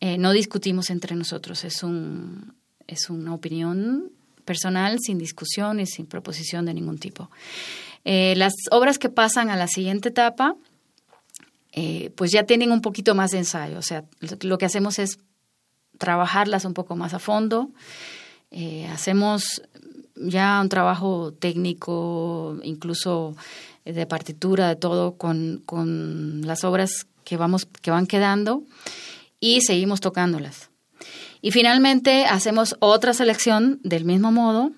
eh, 0.00 0.18
no 0.18 0.32
discutimos 0.32 0.90
entre 0.90 1.14
nosotros. 1.14 1.62
Es, 1.64 1.84
un, 1.84 2.54
es 2.88 3.08
una 3.08 3.34
opinión 3.34 4.10
personal, 4.44 4.98
sin 5.00 5.18
discusión 5.18 5.80
y 5.80 5.86
sin 5.86 6.06
proposición 6.06 6.66
de 6.66 6.74
ningún 6.74 6.98
tipo. 6.98 7.30
Eh, 8.04 8.34
las 8.36 8.52
obras 8.70 8.98
que 8.98 9.08
pasan 9.08 9.50
a 9.50 9.56
la 9.56 9.68
siguiente 9.68 10.08
etapa, 10.08 10.56
eh, 11.72 12.10
pues 12.16 12.32
ya 12.32 12.44
tienen 12.44 12.72
un 12.72 12.80
poquito 12.80 13.14
más 13.14 13.30
de 13.30 13.38
ensayo. 13.38 13.78
O 13.78 13.82
sea, 13.82 14.04
lo, 14.42 14.58
que 14.58 14.66
hacemos 14.66 14.98
es 14.98 15.18
trabajarlas 15.98 16.64
un 16.64 16.74
poco 16.74 16.96
más 16.96 17.14
a 17.14 17.18
fondo. 17.18 17.70
Eh, 18.50 18.86
hacemos 18.92 19.62
ya 20.16 20.60
un 20.60 20.68
trabajo 20.68 21.32
técnico, 21.32 22.58
incluso 22.62 23.34
de 23.84 24.06
partitura, 24.06 24.68
de 24.68 24.76
todo, 24.76 25.16
con, 25.16 25.62
con 25.64 26.42
las 26.46 26.64
obras 26.64 27.06
que, 27.24 27.36
vamos, 27.36 27.66
que 27.66 27.90
van 27.90 28.06
quedando 28.06 28.62
y 29.40 29.60
seguimos 29.62 30.00
tocándolas. 30.00 30.71
Y 31.42 31.50
finalmente 31.50 32.24
hacemos 32.24 32.76
otra 32.78 33.12
selección 33.12 33.80
del 33.82 34.04
mismo 34.04 34.32
modo. 34.32 34.70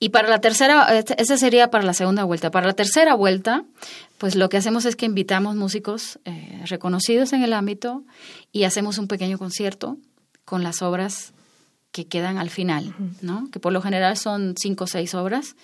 Y 0.00 0.10
para 0.10 0.28
la 0.28 0.40
tercera, 0.40 0.96
este, 0.96 1.20
esa 1.20 1.36
sería 1.36 1.70
para 1.70 1.84
la 1.84 1.92
segunda 1.92 2.22
vuelta. 2.22 2.52
Para 2.52 2.68
la 2.68 2.72
tercera 2.72 3.14
vuelta, 3.14 3.64
pues 4.16 4.36
lo 4.36 4.48
que 4.48 4.56
hacemos 4.56 4.84
es 4.84 4.94
que 4.94 5.06
invitamos 5.06 5.56
músicos 5.56 6.20
eh, 6.24 6.62
reconocidos 6.66 7.32
en 7.32 7.42
el 7.42 7.52
ámbito 7.52 8.04
y 8.52 8.62
hacemos 8.62 8.98
un 8.98 9.08
pequeño 9.08 9.38
concierto 9.38 9.98
con 10.44 10.62
las 10.62 10.82
obras 10.82 11.32
que 11.90 12.06
quedan 12.06 12.38
al 12.38 12.50
final, 12.50 12.94
¿no? 13.22 13.50
Que 13.50 13.58
por 13.58 13.72
lo 13.72 13.82
general 13.82 14.16
son 14.16 14.54
cinco 14.56 14.84
o 14.84 14.86
seis 14.86 15.14
obras. 15.14 15.56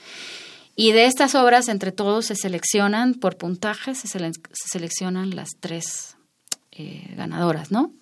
Y 0.75 0.90
de 0.90 1.07
estas 1.07 1.37
obras, 1.37 1.68
entre 1.68 1.92
todos, 1.92 2.27
se 2.27 2.35
seleccionan 2.35 3.14
por 3.14 3.37
puntaje, 3.37 3.94
se, 3.94 4.09
seleccionan 4.53 5.37
las 5.37 5.51
tres 5.61 6.16
eh, 6.73 7.14
ganadoras, 7.16 7.70
¿no? 7.70 7.92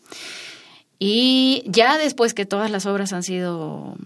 Y 1.04 1.64
ya 1.66 1.98
después 1.98 2.32
que 2.32 2.46
todas 2.46 2.70
las 2.70 2.86
obras 2.86 3.12
han 3.12 3.24
sido 3.24 3.96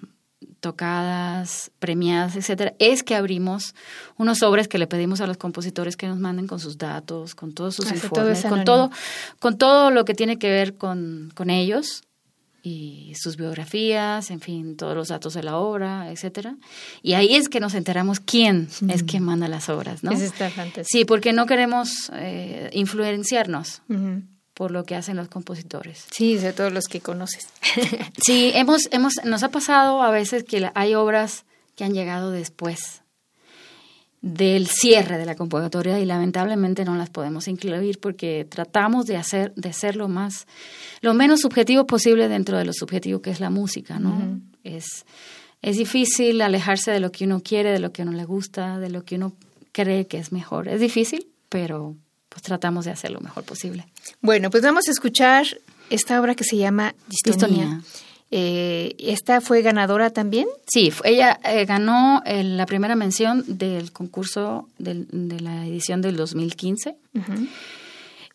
tocadas, 0.61 1.71
premiadas, 1.79 2.37
etcétera, 2.37 2.73
es 2.79 3.03
que 3.03 3.15
abrimos 3.15 3.75
unos 4.17 4.39
sobres 4.39 4.67
que 4.67 4.79
le 4.79 4.87
pedimos 4.87 5.21
a 5.21 5.27
los 5.27 5.37
compositores 5.37 5.99
que 5.99 6.09
nos 6.09 6.19
manden 6.19 6.47
con 6.47 6.59
sus 6.59 6.79
datos, 6.79 7.35
con 7.35 7.53
todos 7.53 7.75
sus 7.75 7.93
informes, 7.93 8.47
con 8.47 8.65
todo, 8.65 8.91
con 9.41 9.59
todo 9.59 9.91
lo 9.91 10.07
que 10.07 10.15
tiene 10.15 10.39
que 10.39 10.49
ver 10.49 10.79
con, 10.79 11.31
con 11.35 11.51
ellos 11.51 12.03
y 12.63 13.13
sus 13.15 13.37
biografías, 13.37 14.31
en 14.31 14.41
fin, 14.41 14.79
todos 14.79 14.97
los 14.97 15.09
datos 15.09 15.35
de 15.35 15.43
la 15.43 15.59
obra, 15.59 16.11
etcétera. 16.11 16.57
Y 17.03 17.13
ahí 17.13 17.35
es 17.37 17.51
que 17.51 17.61
nos 17.61 17.75
enteramos 17.75 18.21
quién 18.21 18.71
es 18.89 19.03
quien 19.03 19.23
manda 19.23 19.49
las 19.49 19.69
obras, 19.69 20.03
¿no? 20.03 20.13
Sí, 20.89 21.05
porque 21.05 21.35
no 21.35 21.45
queremos 21.45 22.11
eh, 22.15 22.71
influenciarnos 22.73 23.83
por 24.57 24.71
lo 24.71 24.85
que 24.85 24.95
hacen 24.95 25.17
los 25.17 25.29
compositores. 25.29 26.07
Sí, 26.11 26.39
de 26.39 26.55
todos 26.55 26.73
los 26.73 26.87
que 26.87 27.03
conoces. 27.03 27.49
sí, 28.25 28.53
hemos, 28.55 28.89
hemos, 28.91 29.13
nos 29.23 29.43
ha 29.43 29.51
pasado 29.51 30.01
a 30.03 30.11
veces 30.11 30.45
que 30.45 30.71
hay 30.75 30.95
obras 30.95 31.45
que 31.75 31.85
han 31.85 31.93
llegado 31.93 32.31
después. 32.31 33.03
del 34.23 34.67
cierre 34.67 35.19
de 35.19 35.27
la 35.27 35.35
convocatoria 35.35 36.01
y 36.01 36.07
lamentablemente 36.07 36.87
no 36.87 36.97
las 36.97 37.11
podemos 37.11 37.49
incluir 37.49 38.01
porque 38.01 38.47
tratamos 38.49 39.05
de 39.05 39.19
hacer 39.19 39.53
de 39.57 39.75
ser 39.75 39.95
lo 39.95 40.09
más 40.09 40.47
lo 41.03 41.13
menos 41.13 41.41
subjetivo 41.41 41.87
posible 41.87 42.27
dentro 42.27 42.57
de 42.57 42.65
lo 42.65 42.73
subjetivo 42.73 43.21
que 43.21 43.31
es 43.31 43.41
la 43.41 43.51
música, 43.51 43.99
¿no? 44.01 44.41
Es 44.65 45.05
es 45.61 45.77
difícil 45.77 46.41
alejarse 46.41 46.91
de 46.91 47.01
lo 47.01 47.13
que 47.13 47.25
uno 47.25 47.41
quiere, 47.41 47.73
de 47.73 47.79
lo 47.79 47.93
que 47.93 48.03
uno 48.03 48.13
le 48.13 48.25
gusta, 48.25 48.79
de 48.79 48.89
lo 48.89 49.05
que 49.05 49.17
uno 49.17 49.35
cree 49.73 50.07
que 50.07 50.19
es 50.19 50.33
mejor. 50.33 50.67
Es 50.69 50.81
difícil, 50.81 51.29
pero 51.51 51.95
pues 52.37 52.43
tratamos 52.43 52.85
de 52.85 52.91
hacer 52.91 53.13
lo 53.13 53.21
mejor 53.21 53.45
posible. 53.45 53.87
Bueno, 54.21 54.51
pues 54.51 54.63
vamos 54.63 54.89
a 54.89 54.91
escuchar 54.91 55.47
esta 55.89 56.21
obra 56.21 56.35
que 56.35 56.45
se 56.45 56.59
llama 56.59 56.95
Distonía. 57.25 57.81
Eh, 58.31 58.95
¿Esta 58.99 59.41
fue 59.41 59.63
ganadora 59.63 60.11
también? 60.11 60.47
Sí, 60.67 60.93
ella 61.05 61.41
eh, 61.45 61.65
ganó 61.65 62.21
eh, 62.27 62.45
la 62.45 62.67
primera 62.67 62.95
mención 62.95 63.43
del 63.47 63.91
concurso 63.91 64.69
de 64.77 65.41
la 65.41 65.67
edición 65.67 66.03
del 66.03 66.17
2015. 66.17 66.95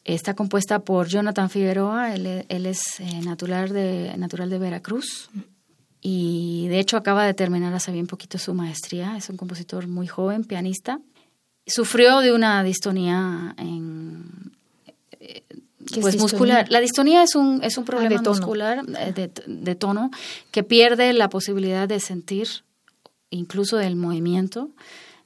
Está 0.04 0.34
compuesta 0.34 0.80
por 0.80 1.08
Jonathan 1.08 1.52
Figueroa, 1.52 2.16
él, 2.16 2.26
es 2.50 3.00
natural, 3.24 3.70
de, 3.70 4.16
natural 4.18 4.50
de 4.50 4.58
Veracruz 4.58 5.30
y 6.02 6.66
de 6.70 6.80
hecho 6.80 6.98
acaba 6.98 7.24
de 7.24 7.36
terminar 7.36 7.72
hace 7.76 7.92
bien 7.92 8.08
poquito 8.08 8.40
su 8.40 8.56
maestría, 8.56 9.16
es 9.16 9.30
un 9.30 9.38
compositor 9.38 9.88
muy 9.88 10.08
joven, 10.08 10.44
pianista. 10.44 11.00
Sufrió 11.68 12.20
de 12.20 12.34
una 12.34 12.64
distonía 12.64 13.56
en, 13.58 14.52
pues 16.00 16.18
muscular. 16.18 16.68
La 16.70 16.80
distonía 16.80 17.24
es 17.24 17.36
un, 17.36 17.64
es 17.64 17.78
un 17.78 17.84
ah, 17.84 17.88
problema 17.88 18.22
muscular 18.22 18.84
eh, 18.98 19.30
de, 19.46 19.76
tono 19.76 20.12
que 20.52 20.64
pierde 20.64 21.14
la 21.14 21.30
posibilidad 21.30 21.88
de 21.88 22.00
sentir 22.00 22.48
incluso 23.30 23.78
del 23.78 23.96
movimiento 23.96 24.70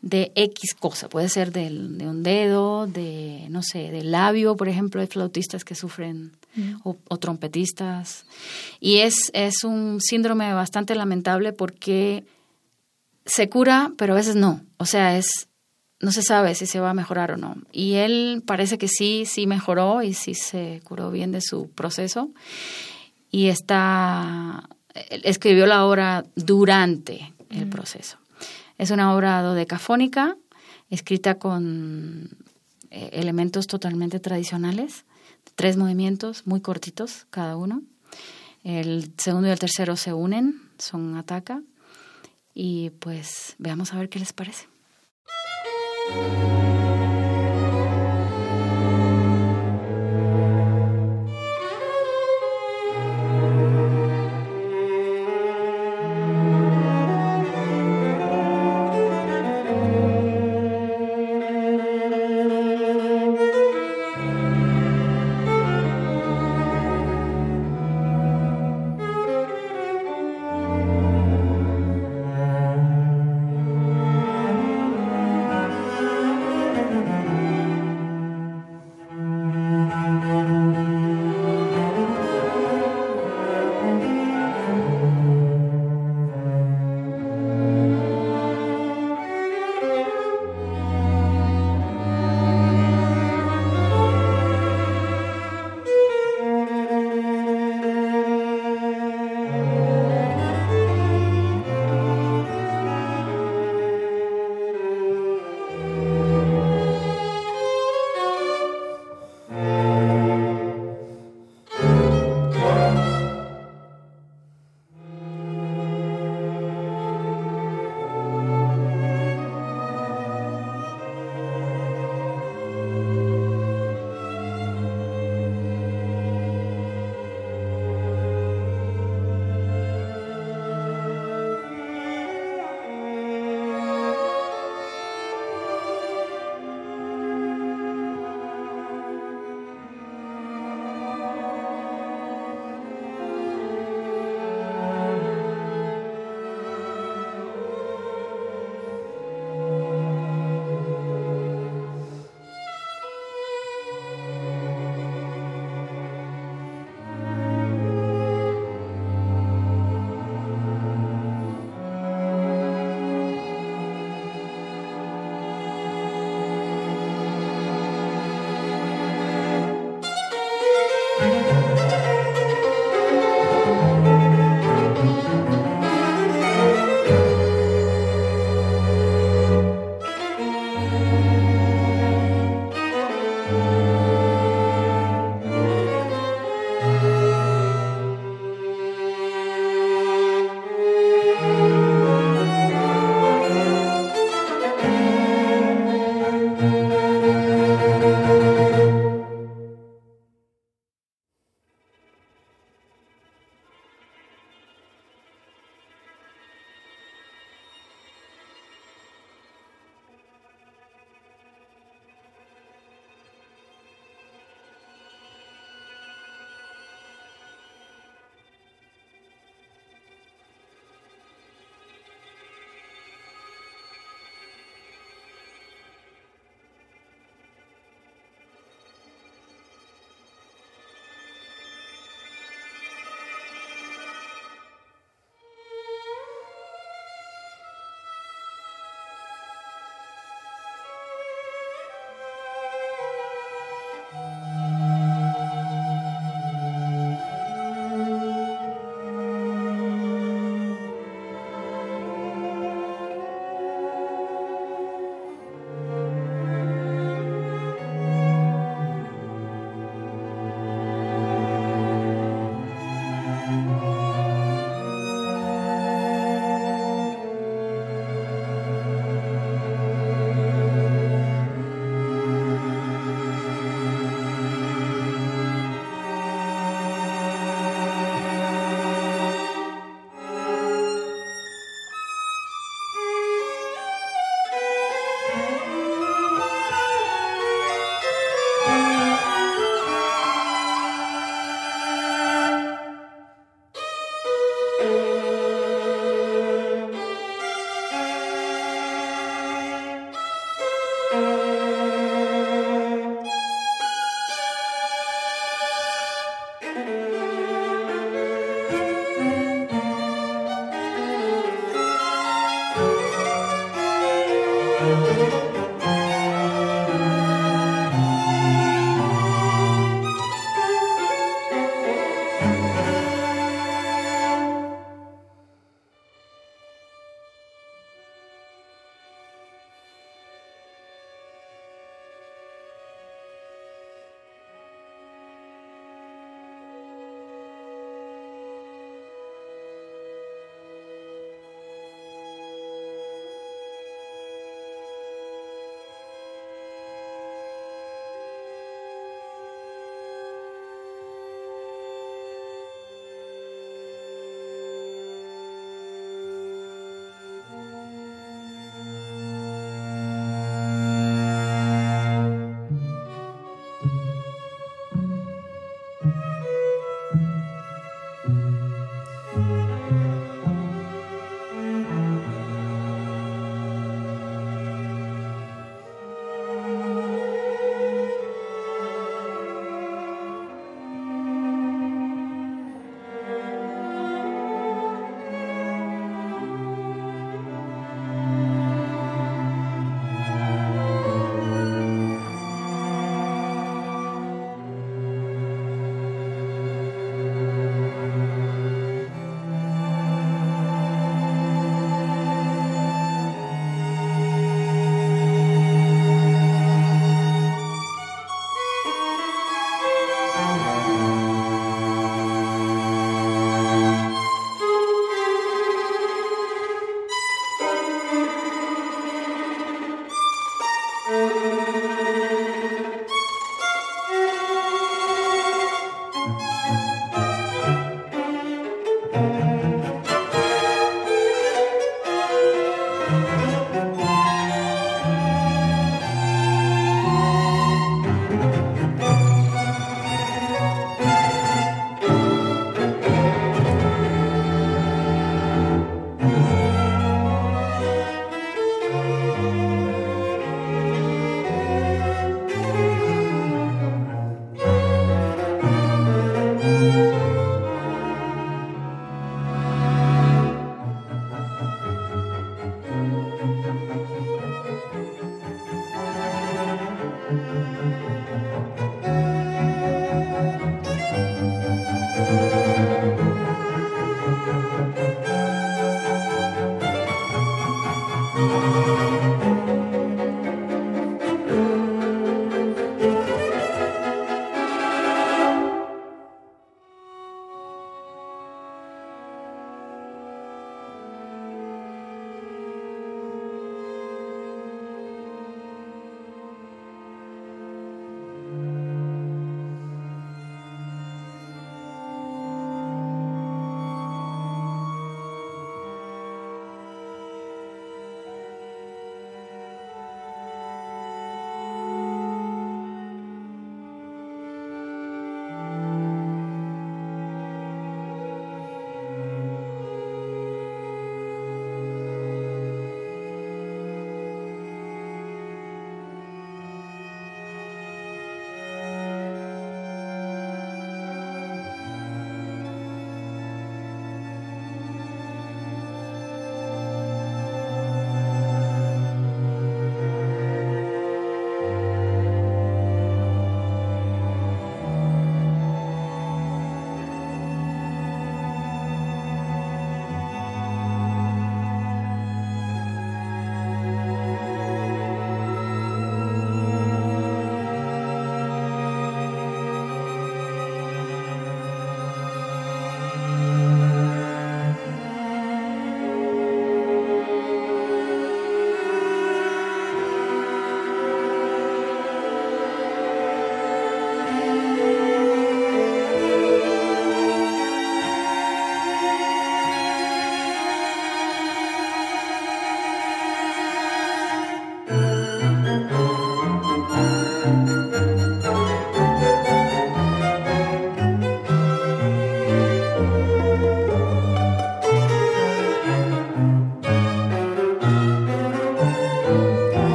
de 0.00 0.32
X 0.34 0.74
cosa. 0.78 1.08
Puede 1.08 1.28
ser 1.28 1.50
del, 1.50 1.96
de 1.96 2.06
un 2.06 2.22
dedo, 2.22 2.86
de, 2.86 3.46
no 3.48 3.62
sé, 3.62 3.90
del 3.90 4.10
labio, 4.10 4.54
por 4.54 4.68
ejemplo, 4.68 5.00
hay 5.00 5.06
flautistas 5.06 5.64
que 5.64 5.74
sufren 5.74 6.32
mm. 6.54 6.74
o, 6.84 7.16
trompetistas. 7.16 8.26
Y 8.80 8.98
es, 8.98 9.30
es 9.32 9.64
un 9.64 10.00
síndrome 10.02 10.52
bastante 10.52 10.94
lamentable 10.94 11.54
porque 11.54 12.24
se 13.24 13.48
cura, 13.48 13.92
pero 13.96 14.12
a 14.12 14.16
veces 14.16 14.36
no. 14.36 14.60
O 14.76 14.84
sea, 14.84 15.16
es 15.16 15.48
no 16.00 16.12
se 16.12 16.22
sabe 16.22 16.54
si 16.54 16.66
se 16.66 16.80
va 16.80 16.90
a 16.90 16.94
mejorar 16.94 17.32
o 17.32 17.36
no. 17.36 17.56
Y 17.72 17.94
él 17.94 18.42
parece 18.46 18.78
que 18.78 18.88
sí, 18.88 19.24
sí 19.26 19.46
mejoró 19.46 20.02
y 20.02 20.14
sí 20.14 20.34
se 20.34 20.80
curó 20.84 21.10
bien 21.10 21.32
de 21.32 21.40
su 21.40 21.70
proceso. 21.70 22.30
Y 23.30 23.48
está, 23.48 24.68
escribió 24.94 25.66
la 25.66 25.84
obra 25.84 26.24
durante 26.36 27.32
el 27.50 27.66
mm. 27.66 27.70
proceso. 27.70 28.18
Es 28.78 28.90
una 28.90 29.14
obra 29.14 29.40
dodecafónica, 29.42 30.36
escrita 30.90 31.38
con 31.38 32.30
eh, 32.90 33.10
elementos 33.12 33.66
totalmente 33.66 34.20
tradicionales, 34.20 35.04
tres 35.54 35.76
movimientos 35.76 36.46
muy 36.46 36.60
cortitos 36.60 37.26
cada 37.30 37.56
uno. 37.56 37.82
El 38.62 39.12
segundo 39.18 39.48
y 39.48 39.52
el 39.52 39.58
tercero 39.58 39.96
se 39.96 40.12
unen, 40.12 40.60
son 40.78 41.16
ataca. 41.16 41.62
Y 42.54 42.90
pues 42.90 43.56
veamos 43.58 43.92
a 43.92 43.98
ver 43.98 44.08
qué 44.08 44.18
les 44.18 44.32
parece. 44.32 44.68
Música 46.06 46.83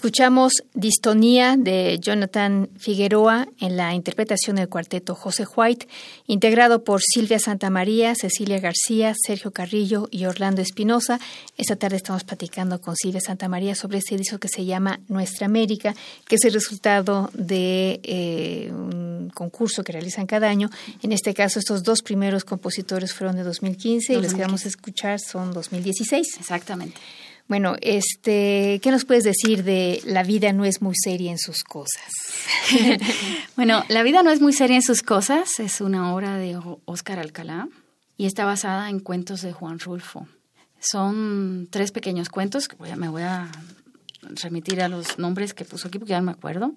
Escuchamos 0.00 0.62
Distonía 0.72 1.56
de 1.58 1.98
Jonathan 2.00 2.70
Figueroa 2.78 3.48
en 3.60 3.76
la 3.76 3.92
interpretación 3.92 4.56
del 4.56 4.66
cuarteto 4.66 5.14
José 5.14 5.44
White, 5.54 5.88
integrado 6.26 6.84
por 6.84 7.02
Silvia 7.02 7.38
Santamaría, 7.38 8.14
Cecilia 8.14 8.60
García, 8.60 9.12
Sergio 9.14 9.50
Carrillo 9.50 10.08
y 10.10 10.24
Orlando 10.24 10.62
Espinosa. 10.62 11.20
Esta 11.58 11.76
tarde 11.76 11.96
estamos 11.96 12.24
platicando 12.24 12.80
con 12.80 12.96
Silvia 12.96 13.20
Santamaría 13.20 13.74
sobre 13.74 13.98
este 13.98 14.16
disco 14.16 14.38
que 14.38 14.48
se 14.48 14.64
llama 14.64 15.00
Nuestra 15.08 15.44
América, 15.44 15.94
que 16.26 16.36
es 16.36 16.44
el 16.46 16.54
resultado 16.54 17.28
de 17.34 18.00
eh, 18.02 18.72
un 18.72 19.30
concurso 19.34 19.84
que 19.84 19.92
realizan 19.92 20.26
cada 20.26 20.48
año. 20.48 20.70
En 21.02 21.12
este 21.12 21.34
caso, 21.34 21.58
estos 21.58 21.82
dos 21.82 22.00
primeros 22.00 22.44
compositores 22.44 23.12
fueron 23.12 23.36
de 23.36 23.42
2015 23.42 24.14
y 24.14 24.22
los 24.22 24.32
que 24.32 24.40
vamos 24.40 24.64
a 24.64 24.68
escuchar 24.68 25.20
son 25.20 25.52
2016. 25.52 26.38
Exactamente. 26.40 26.98
Bueno, 27.50 27.74
este, 27.80 28.78
¿qué 28.80 28.92
nos 28.92 29.04
puedes 29.04 29.24
decir 29.24 29.64
de 29.64 30.00
La 30.04 30.22
vida 30.22 30.52
no 30.52 30.64
es 30.64 30.82
muy 30.82 30.94
seria 30.94 31.32
en 31.32 31.38
sus 31.38 31.64
cosas? 31.64 32.12
bueno, 33.56 33.82
La 33.88 34.04
vida 34.04 34.22
no 34.22 34.30
es 34.30 34.40
muy 34.40 34.52
seria 34.52 34.76
en 34.76 34.82
sus 34.82 35.02
cosas 35.02 35.58
es 35.58 35.80
una 35.80 36.14
obra 36.14 36.36
de 36.36 36.56
Óscar 36.84 37.18
Alcalá 37.18 37.68
y 38.16 38.26
está 38.26 38.44
basada 38.44 38.88
en 38.88 39.00
cuentos 39.00 39.42
de 39.42 39.52
Juan 39.52 39.80
Rulfo. 39.80 40.28
Son 40.78 41.66
tres 41.72 41.90
pequeños 41.90 42.28
cuentos, 42.28 42.68
me 42.96 43.08
voy 43.08 43.22
a 43.22 43.50
remitir 44.22 44.80
a 44.80 44.88
los 44.88 45.18
nombres 45.18 45.52
que 45.52 45.64
puso 45.64 45.88
aquí 45.88 45.98
porque 45.98 46.10
ya 46.10 46.20
no 46.20 46.26
me 46.26 46.32
acuerdo. 46.32 46.74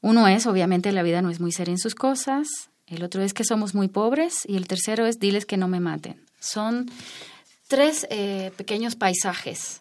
Uno 0.00 0.26
es, 0.26 0.48
obviamente, 0.48 0.90
La 0.90 1.04
vida 1.04 1.22
no 1.22 1.30
es 1.30 1.38
muy 1.38 1.52
seria 1.52 1.74
en 1.74 1.78
sus 1.78 1.94
cosas, 1.94 2.48
el 2.88 3.04
otro 3.04 3.22
es 3.22 3.34
que 3.34 3.44
somos 3.44 3.72
muy 3.72 3.86
pobres 3.86 4.40
y 4.48 4.56
el 4.56 4.66
tercero 4.66 5.06
es 5.06 5.20
Diles 5.20 5.46
que 5.46 5.56
no 5.56 5.68
me 5.68 5.78
maten. 5.78 6.20
Son 6.40 6.90
tres 7.72 8.06
eh, 8.10 8.52
pequeños 8.58 8.96
paisajes 8.96 9.80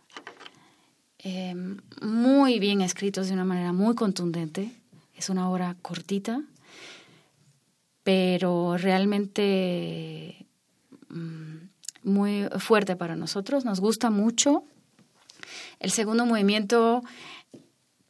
eh, 1.19 1.53
muy 2.01 2.57
bien 2.57 2.79
escritos 2.79 3.27
de 3.27 3.33
una 3.33 3.43
manera 3.43 3.73
muy 3.73 3.95
contundente. 3.95 4.71
Es 5.13 5.29
una 5.29 5.49
obra 5.49 5.75
cortita, 5.81 6.41
pero 8.03 8.77
realmente 8.77 10.45
mm, 11.09 11.57
muy 12.03 12.47
fuerte 12.59 12.95
para 12.95 13.17
nosotros. 13.17 13.65
Nos 13.65 13.81
gusta 13.81 14.09
mucho. 14.09 14.63
El 15.81 15.91
segundo 15.91 16.25
movimiento 16.25 17.03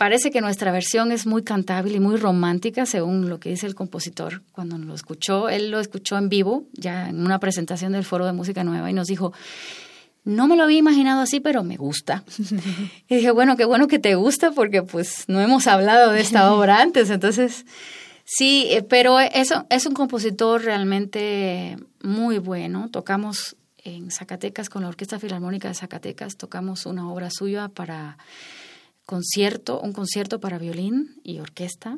parece 0.02 0.32
que 0.32 0.42
nuestra 0.42 0.72
versión 0.72 1.12
es 1.12 1.28
muy 1.28 1.44
cantable 1.44 1.94
y 1.94 2.00
muy 2.00 2.18
romántica, 2.18 2.88
según 2.88 3.30
lo 3.30 3.40
que 3.40 3.50
dice 3.50 3.68
el 3.68 3.76
compositor 3.76 4.42
cuando 4.52 4.80
lo 4.80 4.96
escuchó. 4.96 5.48
Él 5.48 5.70
lo 5.70 5.80
escuchó 5.80 6.18
en 6.18 6.28
vivo, 6.28 6.64
ya 6.74 7.10
en 7.10 7.24
una 7.24 7.38
presentación 7.38 7.92
del 7.92 8.04
Foro 8.04 8.26
de 8.26 8.32
Música 8.32 8.64
Nueva, 8.64 8.90
y 8.90 8.94
nos 8.94 9.06
dijo, 9.06 9.32
no 10.24 10.48
me 10.48 10.56
lo 10.56 10.64
había 10.64 10.80
imaginado 10.80 11.22
así, 11.22 11.40
pero 11.40 11.64
me 11.64 11.78
gusta. 11.78 12.24
Y 13.10 13.18
dije, 13.18 13.30
bueno, 13.30 13.56
qué 13.58 13.66
bueno 13.66 13.88
que 13.88 14.00
te 14.00 14.16
gusta 14.16 14.50
porque 14.50 14.82
pues 14.82 15.26
no 15.28 15.40
hemos 15.40 15.68
hablado 15.68 16.12
de 16.12 16.22
esta 16.22 16.52
obra 16.56 16.82
antes. 16.82 17.12
Entonces, 17.12 17.68
sí, 18.26 18.70
eh, 18.72 18.82
pero 18.82 19.20
eso 19.20 19.68
es 19.70 19.86
un 19.86 19.94
compositor 19.94 20.64
realmente 20.64 21.78
muy 22.02 22.40
bueno. 22.40 22.90
Tocamos 22.90 23.56
en 23.84 24.10
Zacatecas 24.10 24.68
con 24.68 24.82
la 24.82 24.88
Orquesta 24.88 25.20
Filarmónica 25.20 25.68
de 25.68 25.76
Zacatecas, 25.76 26.38
tocamos 26.38 26.88
una 26.88 27.08
obra 27.08 27.30
suya 27.30 27.68
para 27.68 28.18
concierto, 29.12 29.82
un 29.82 29.92
concierto 29.92 30.40
para 30.40 30.58
violín 30.58 31.20
y 31.22 31.40
orquesta. 31.40 31.98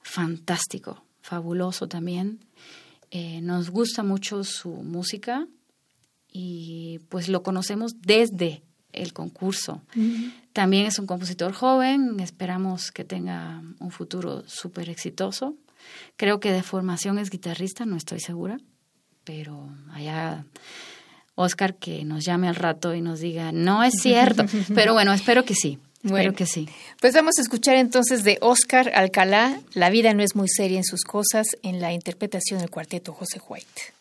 Fantástico, 0.00 1.02
fabuloso 1.22 1.88
también. 1.88 2.38
Eh, 3.10 3.40
nos 3.40 3.70
gusta 3.70 4.04
mucho 4.04 4.44
su 4.44 4.68
música 4.70 5.48
y 6.30 7.00
pues 7.08 7.28
lo 7.28 7.42
conocemos 7.42 7.94
desde 8.00 8.62
el 8.92 9.12
concurso. 9.12 9.82
También 10.52 10.86
es 10.86 11.00
un 11.00 11.08
compositor 11.08 11.52
joven, 11.52 12.20
esperamos 12.20 12.92
que 12.92 13.04
tenga 13.04 13.64
un 13.80 13.90
futuro 13.90 14.44
súper 14.46 14.88
exitoso. 14.88 15.56
Creo 16.16 16.38
que 16.38 16.52
de 16.52 16.62
formación 16.62 17.18
es 17.18 17.30
guitarrista, 17.30 17.86
no 17.86 17.96
estoy 17.96 18.20
segura, 18.20 18.58
pero 19.24 19.68
allá 19.92 20.44
Oscar 21.34 21.74
que 21.74 22.04
nos 22.04 22.24
llame 22.24 22.46
al 22.46 22.54
rato 22.54 22.94
y 22.94 23.00
nos 23.00 23.18
diga, 23.18 23.50
no 23.50 23.82
es 23.82 23.94
cierto, 24.00 24.44
pero 24.76 24.92
bueno, 24.92 25.12
espero 25.12 25.44
que 25.44 25.56
sí. 25.56 25.80
Espero 26.02 26.32
que 26.32 26.46
sí. 26.46 26.68
Pues 27.00 27.14
vamos 27.14 27.38
a 27.38 27.42
escuchar 27.42 27.76
entonces 27.76 28.24
de 28.24 28.38
Oscar 28.40 28.90
Alcalá, 28.94 29.60
La 29.74 29.90
vida 29.90 30.14
no 30.14 30.22
es 30.22 30.34
muy 30.34 30.48
seria 30.48 30.78
en 30.78 30.84
sus 30.84 31.02
cosas, 31.02 31.46
en 31.62 31.80
la 31.80 31.92
interpretación 31.92 32.60
del 32.60 32.70
cuarteto 32.70 33.12
José 33.12 33.40
White. 33.46 33.99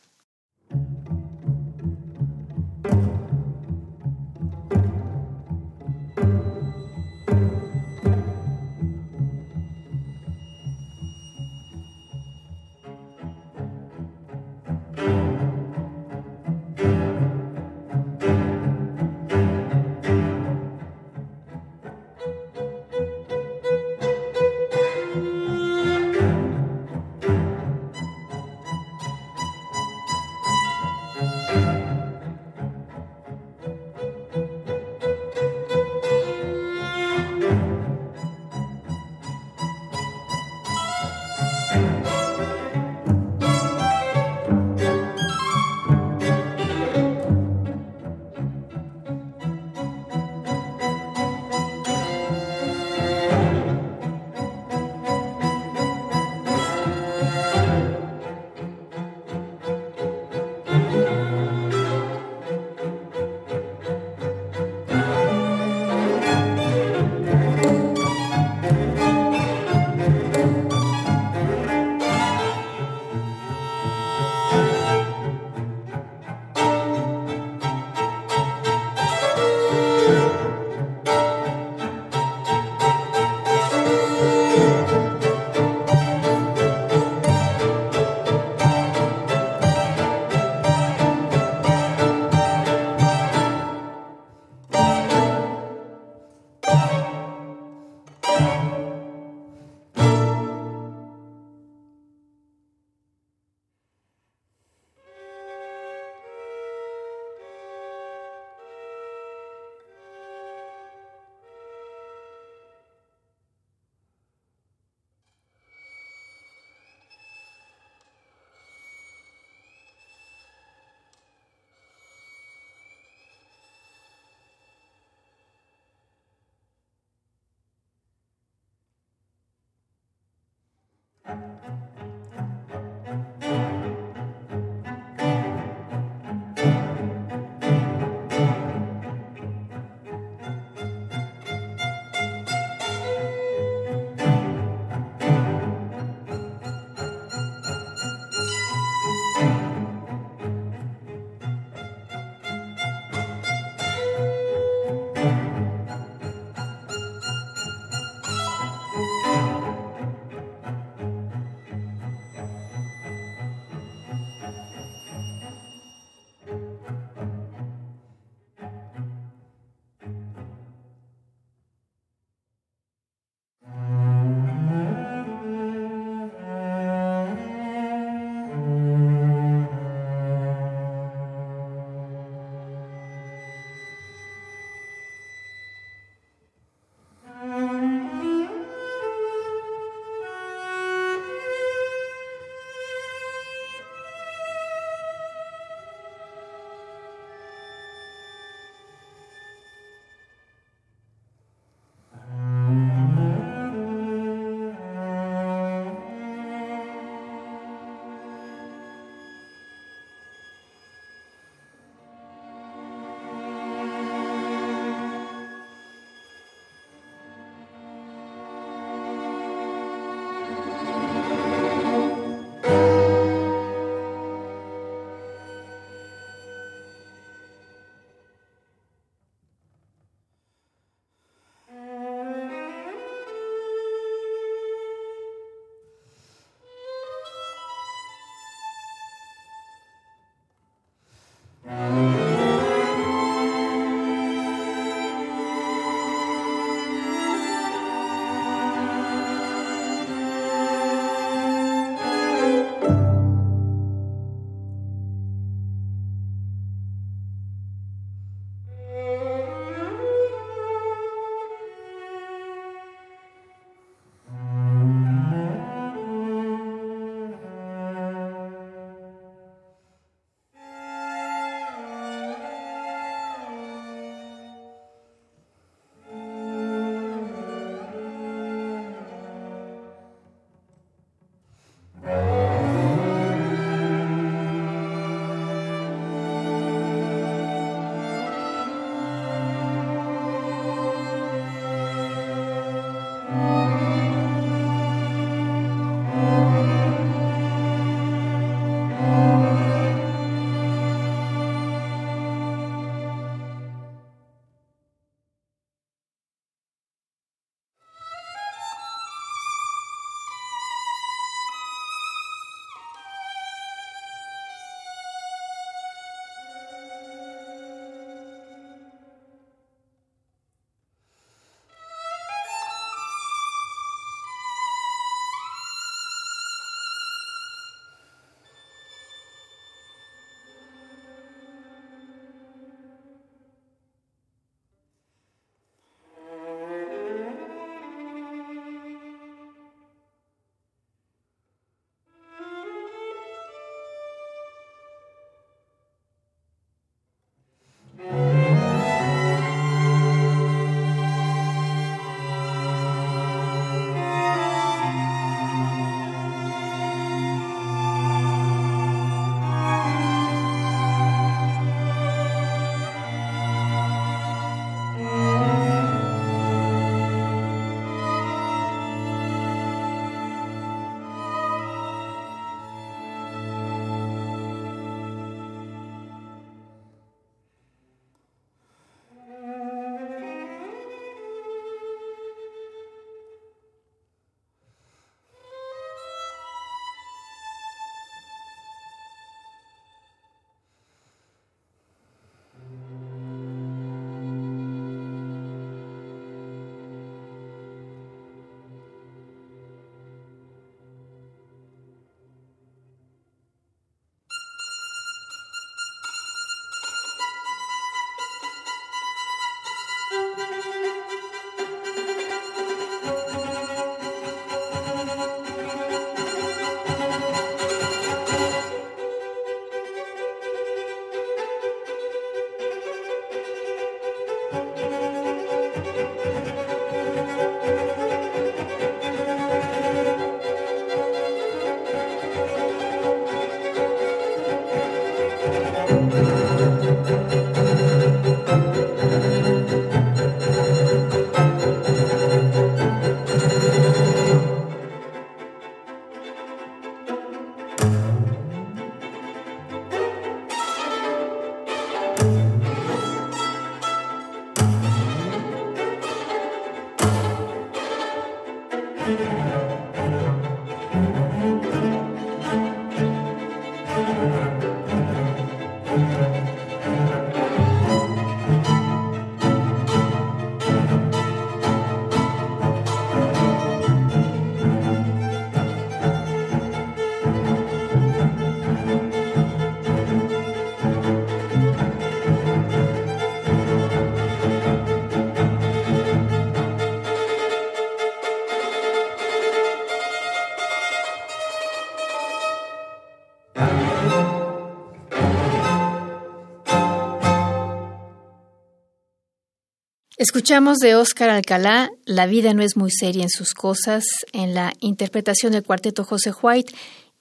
Escuchamos 500.20 500.80
de 500.80 500.96
Óscar 500.96 501.30
Alcalá, 501.30 501.92
La 502.04 502.28
vida 502.28 502.54
no 502.54 502.62
es 502.62 502.76
muy 502.76 502.92
seria 502.92 503.24
en 503.24 503.30
sus 503.30 503.54
cosas, 503.54 504.04
en 504.34 504.54
la 504.54 504.74
interpretación 504.82 505.54
del 505.54 505.64
cuarteto 505.64 506.04
José 506.04 506.34
White, 506.42 506.74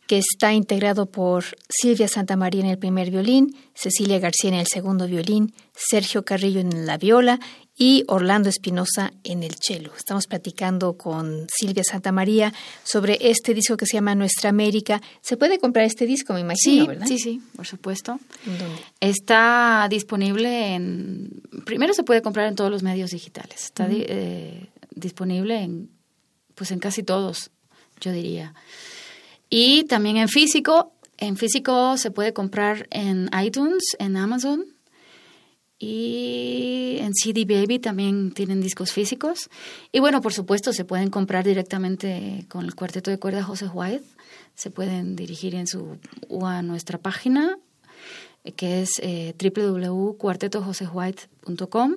que 0.09 0.19
está 0.19 0.53
integrado 0.53 1.07
por 1.07 1.45
Silvia 1.69 2.09
Santamaría 2.09 2.63
en 2.63 2.67
el 2.67 2.77
primer 2.77 3.13
violín, 3.13 3.57
Cecilia 3.73 4.19
García 4.19 4.51
en 4.51 4.57
el 4.57 4.67
segundo 4.67 5.07
violín, 5.07 5.55
Sergio 5.77 6.25
Carrillo 6.25 6.59
en 6.59 6.87
la 6.87 6.99
viola 6.99 7.39
y 7.79 8.03
Orlando 8.09 8.49
Espinosa 8.49 9.13
en 9.23 9.45
el 9.45 9.55
cello. 9.55 9.93
Estamos 9.97 10.27
platicando 10.27 10.95
con 10.95 11.47
Silvia 11.49 11.85
Santamaría 11.85 12.53
sobre 12.83 13.17
este 13.21 13.55
disco 13.55 13.77
que 13.77 13.87
se 13.87 13.95
llama 13.95 14.17
Nuestra 14.17 14.51
América. 14.51 15.01
¿Se 15.23 15.37
puede 15.37 15.61
comprar 15.61 15.85
este 15.85 16.05
disco, 16.05 16.35
me 16.35 16.41
imagino, 16.41 16.83
sí, 16.83 16.87
verdad? 16.89 17.07
Sí, 17.07 17.19
sí, 17.19 17.41
por 17.55 17.67
supuesto. 17.67 18.19
¿Dónde? 18.45 18.65
Está 18.99 19.87
disponible 19.89 20.75
en... 20.75 21.41
Primero 21.65 21.95
se 21.95 22.03
puede 22.03 22.21
comprar 22.21 22.49
en 22.49 22.57
todos 22.57 22.71
los 22.71 22.83
medios 22.83 23.13
digitales. 23.13 23.65
Está 23.67 23.85
uh 23.85 23.91
-huh. 23.91 24.07
eh, 24.09 24.67
disponible 24.91 25.63
en, 25.63 25.89
pues 26.57 26.73
en 26.73 26.81
casi 26.81 27.05
todos, 27.05 27.51
yo 28.01 28.11
diría. 28.11 28.55
Y 29.49 29.85
también 29.85 30.17
en 30.17 30.29
físico. 30.29 30.93
En 31.17 31.37
físico 31.37 31.97
se 31.97 32.11
puede 32.11 32.33
comprar 32.33 32.89
en 32.91 33.31
iTunes, 33.41 33.83
en 33.99 34.17
Amazon 34.17 34.65
y 35.79 36.97
en 37.01 37.15
CD 37.15 37.45
Baby 37.45 37.79
también 37.79 38.33
tienen 38.33 38.61
discos 38.61 38.91
físicos. 38.93 39.49
Y 39.93 40.01
bueno, 40.01 40.21
por 40.21 40.33
supuesto, 40.33 40.73
se 40.73 40.85
pueden 40.85 41.11
comprar 41.11 41.45
directamente 41.45 42.45
con 42.49 42.65
el 42.65 42.75
cuarteto 42.75 43.13
de 43.13 43.19
cuerda 43.19 43.45
José 43.45 43.69
White. 43.73 44.05
Se 44.55 44.71
pueden 44.71 45.15
dirigir 45.15 45.55
en 45.55 45.69
su, 45.69 45.99
o 46.29 46.47
a 46.47 46.63
nuestra 46.63 46.99
página, 46.99 47.59
que 48.57 48.83
es 48.83 48.91
eh, 49.01 49.35
www.cuartetojosewhite.com 49.39 51.97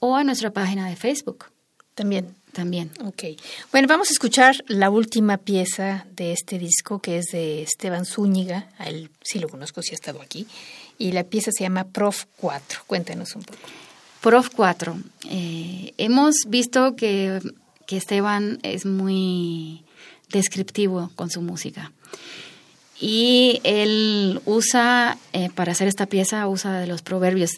o 0.00 0.16
a 0.16 0.24
nuestra 0.24 0.52
página 0.52 0.88
de 0.88 0.96
Facebook. 0.96 1.52
También. 1.94 2.34
También. 2.52 2.92
Ok. 3.04 3.24
Bueno, 3.72 3.88
vamos 3.88 4.10
a 4.10 4.12
escuchar 4.12 4.56
la 4.68 4.88
última 4.88 5.38
pieza 5.38 6.06
de 6.14 6.32
este 6.32 6.58
disco, 6.58 7.00
que 7.00 7.18
es 7.18 7.26
de 7.32 7.62
Esteban 7.62 8.06
Zúñiga. 8.06 8.68
A 8.78 8.88
él 8.88 9.10
sí 9.22 9.40
lo 9.40 9.48
conozco, 9.48 9.82
sí 9.82 9.90
ha 9.90 9.94
estado 9.94 10.22
aquí. 10.22 10.46
Y 10.96 11.12
la 11.12 11.24
pieza 11.24 11.50
se 11.52 11.64
llama 11.64 11.84
Prof 11.84 12.26
4. 12.36 12.82
Cuéntanos 12.86 13.34
un 13.34 13.42
poco. 13.42 13.58
Prof 14.20 14.50
4. 14.54 14.96
Eh, 15.30 15.94
hemos 15.98 16.36
visto 16.46 16.94
que, 16.94 17.40
que 17.86 17.96
Esteban 17.96 18.60
es 18.62 18.86
muy 18.86 19.84
descriptivo 20.30 21.10
con 21.16 21.30
su 21.30 21.42
música. 21.42 21.92
Y 23.00 23.60
él 23.64 24.40
usa, 24.44 25.18
eh, 25.32 25.50
para 25.54 25.72
hacer 25.72 25.88
esta 25.88 26.06
pieza, 26.06 26.46
usa 26.46 26.78
de 26.78 26.86
los 26.86 27.02
proverbios. 27.02 27.50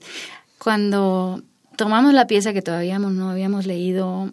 Cuando 0.59 1.43
tomamos 1.77 2.15
la 2.15 2.27
pieza 2.27 2.53
que 2.53 2.63
todavía 2.63 2.99
no 2.99 3.31
habíamos 3.31 3.67
leído, 3.67 4.33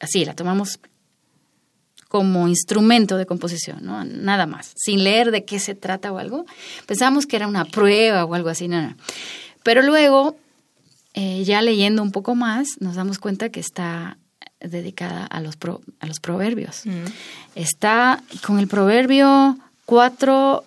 así, 0.00 0.24
la 0.24 0.34
tomamos 0.34 0.78
como 2.12 2.46
instrumento 2.46 3.16
de 3.16 3.24
composición, 3.24 3.78
¿no? 3.82 4.04
Nada 4.04 4.44
más, 4.44 4.74
sin 4.76 5.02
leer 5.02 5.30
de 5.30 5.46
qué 5.46 5.58
se 5.58 5.74
trata 5.74 6.12
o 6.12 6.18
algo. 6.18 6.44
Pensamos 6.84 7.24
que 7.26 7.36
era 7.36 7.46
una 7.46 7.64
prueba 7.64 8.26
o 8.26 8.34
algo 8.34 8.50
así, 8.50 8.68
no, 8.68 8.82
no. 8.82 8.94
Pero 9.62 9.80
luego, 9.80 10.36
eh, 11.14 11.42
ya 11.44 11.62
leyendo 11.62 12.02
un 12.02 12.12
poco 12.12 12.34
más, 12.34 12.68
nos 12.80 12.96
damos 12.96 13.18
cuenta 13.18 13.48
que 13.48 13.60
está 13.60 14.18
dedicada 14.60 15.24
a 15.24 15.40
los, 15.40 15.56
pro, 15.56 15.80
a 16.00 16.06
los 16.06 16.20
proverbios. 16.20 16.84
Mm. 16.84 17.04
Está 17.54 18.22
con 18.46 18.58
el 18.58 18.68
proverbio 18.68 19.56
4, 19.86 20.64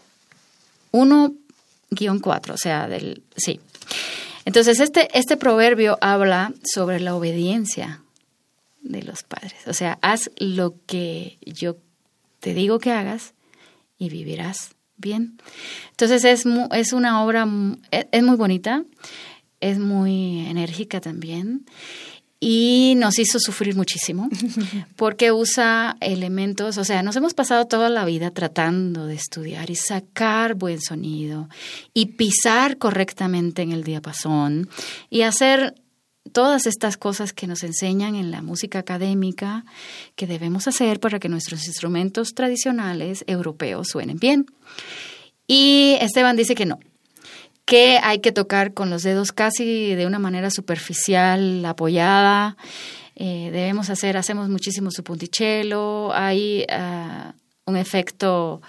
1-4, 0.91 2.51
o 2.51 2.57
sea, 2.57 2.87
del, 2.87 3.21
sí. 3.35 3.59
Entonces, 4.45 4.79
este, 4.79 5.09
este 5.17 5.37
proverbio 5.37 5.97
habla 6.01 6.53
sobre 6.63 6.99
la 6.99 7.15
obediencia 7.15 8.03
de 8.81 9.01
los 9.01 9.23
padres. 9.23 9.55
O 9.67 9.73
sea, 9.73 9.97
haz 10.01 10.31
lo 10.37 10.75
que 10.85 11.39
yo 11.45 11.77
te 12.39 12.53
digo 12.53 12.79
que 12.79 12.91
hagas 12.91 13.33
y 13.97 14.09
vivirás 14.09 14.75
bien. 14.97 15.37
Entonces 15.91 16.23
es, 16.23 16.45
es 16.71 16.93
una 16.93 17.23
obra, 17.23 17.47
es 17.91 18.23
muy 18.23 18.35
bonita, 18.37 18.85
es 19.59 19.79
muy 19.79 20.45
enérgica 20.47 21.01
también 21.01 21.65
y 22.39 22.93
nos 22.97 23.17
hizo 23.19 23.39
sufrir 23.39 23.75
muchísimo 23.75 24.29
porque 24.95 25.31
usa 25.31 25.97
elementos, 26.01 26.77
o 26.77 26.83
sea, 26.83 27.01
nos 27.03 27.15
hemos 27.15 27.33
pasado 27.33 27.65
toda 27.65 27.89
la 27.89 28.05
vida 28.05 28.31
tratando 28.31 29.05
de 29.05 29.15
estudiar 29.15 29.69
y 29.69 29.75
sacar 29.75 30.55
buen 30.55 30.81
sonido 30.81 31.49
y 31.93 32.07
pisar 32.07 32.77
correctamente 32.77 33.61
en 33.61 33.71
el 33.71 33.83
diapasón 33.83 34.69
y 35.09 35.21
hacer 35.21 35.75
todas 36.31 36.65
estas 36.65 36.97
cosas 36.97 37.33
que 37.33 37.47
nos 37.47 37.63
enseñan 37.63 38.15
en 38.15 38.31
la 38.31 38.41
música 38.41 38.79
académica 38.79 39.63
que 40.15 40.27
debemos 40.27 40.67
hacer 40.67 40.99
para 40.99 41.19
que 41.19 41.29
nuestros 41.29 41.67
instrumentos 41.67 42.33
tradicionales 42.33 43.23
europeos 43.27 43.87
suenen 43.89 44.17
bien. 44.17 44.45
Y 45.47 45.97
Esteban 46.01 46.35
dice 46.35 46.55
que 46.55 46.65
no, 46.65 46.79
que 47.65 47.99
hay 48.01 48.19
que 48.19 48.31
tocar 48.31 48.73
con 48.73 48.89
los 48.89 49.03
dedos 49.03 49.31
casi 49.31 49.95
de 49.95 50.05
una 50.05 50.19
manera 50.19 50.51
superficial, 50.51 51.65
apoyada. 51.65 52.57
Eh, 53.15 53.49
debemos 53.51 53.89
hacer, 53.89 54.17
hacemos 54.17 54.49
muchísimo 54.49 54.91
su 54.91 55.03
punticello, 55.03 56.13
hay 56.13 56.65
uh, 56.69 57.31
un 57.65 57.77
efecto 57.77 58.61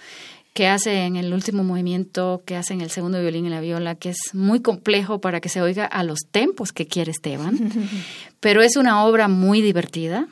que 0.54 0.68
hace 0.68 1.04
en 1.04 1.16
el 1.16 1.34
último 1.34 1.64
movimiento, 1.64 2.42
que 2.46 2.56
hace 2.56 2.72
en 2.72 2.80
el 2.80 2.88
segundo 2.90 3.20
violín 3.20 3.44
y 3.44 3.50
la 3.50 3.60
viola, 3.60 3.94
que 3.94 4.08
es 4.08 4.18
muy 4.32 4.60
complejo 4.60 5.20
para 5.20 5.40
que 5.42 5.50
se 5.50 5.60
oiga 5.60 5.84
a 5.84 6.02
los 6.02 6.20
tempos 6.30 6.72
que 6.72 6.86
quiere 6.86 7.10
Esteban, 7.10 7.70
pero 8.40 8.62
es 8.62 8.76
una 8.76 9.04
obra 9.04 9.28
muy 9.28 9.60
divertida. 9.60 10.28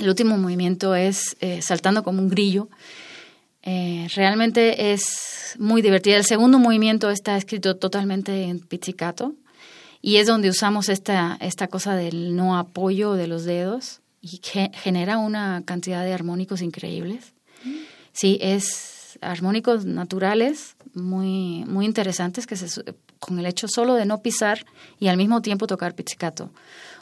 El 0.00 0.08
último 0.08 0.36
movimiento 0.36 0.96
es 0.96 1.36
eh, 1.40 1.62
saltando 1.62 2.02
como 2.02 2.20
un 2.20 2.28
grillo. 2.28 2.68
Eh, 3.68 4.06
realmente 4.14 4.92
es 4.92 5.56
muy 5.58 5.82
divertida. 5.82 6.16
El 6.16 6.24
segundo 6.24 6.60
movimiento 6.60 7.10
está 7.10 7.36
escrito 7.36 7.76
totalmente 7.76 8.44
en 8.44 8.60
pizzicato 8.60 9.34
y 10.00 10.16
es 10.18 10.28
donde 10.28 10.48
usamos 10.48 10.88
esta, 10.88 11.36
esta 11.40 11.66
cosa 11.66 11.96
del 11.96 12.36
no 12.36 12.56
apoyo 12.56 13.14
de 13.14 13.26
los 13.26 13.44
dedos 13.44 14.02
y 14.20 14.38
que 14.38 14.70
genera 14.72 15.18
una 15.18 15.62
cantidad 15.64 16.04
de 16.04 16.14
armónicos 16.14 16.62
increíbles. 16.62 17.34
Sí, 18.12 18.38
es 18.40 19.18
armónicos 19.20 19.84
naturales 19.84 20.76
muy, 20.94 21.64
muy 21.66 21.86
interesantes 21.86 22.46
que 22.46 22.54
se, 22.54 22.84
con 23.18 23.40
el 23.40 23.46
hecho 23.46 23.66
solo 23.66 23.94
de 23.94 24.06
no 24.06 24.22
pisar 24.22 24.64
y 25.00 25.08
al 25.08 25.16
mismo 25.16 25.42
tiempo 25.42 25.66
tocar 25.66 25.96
pizzicato. 25.96 26.50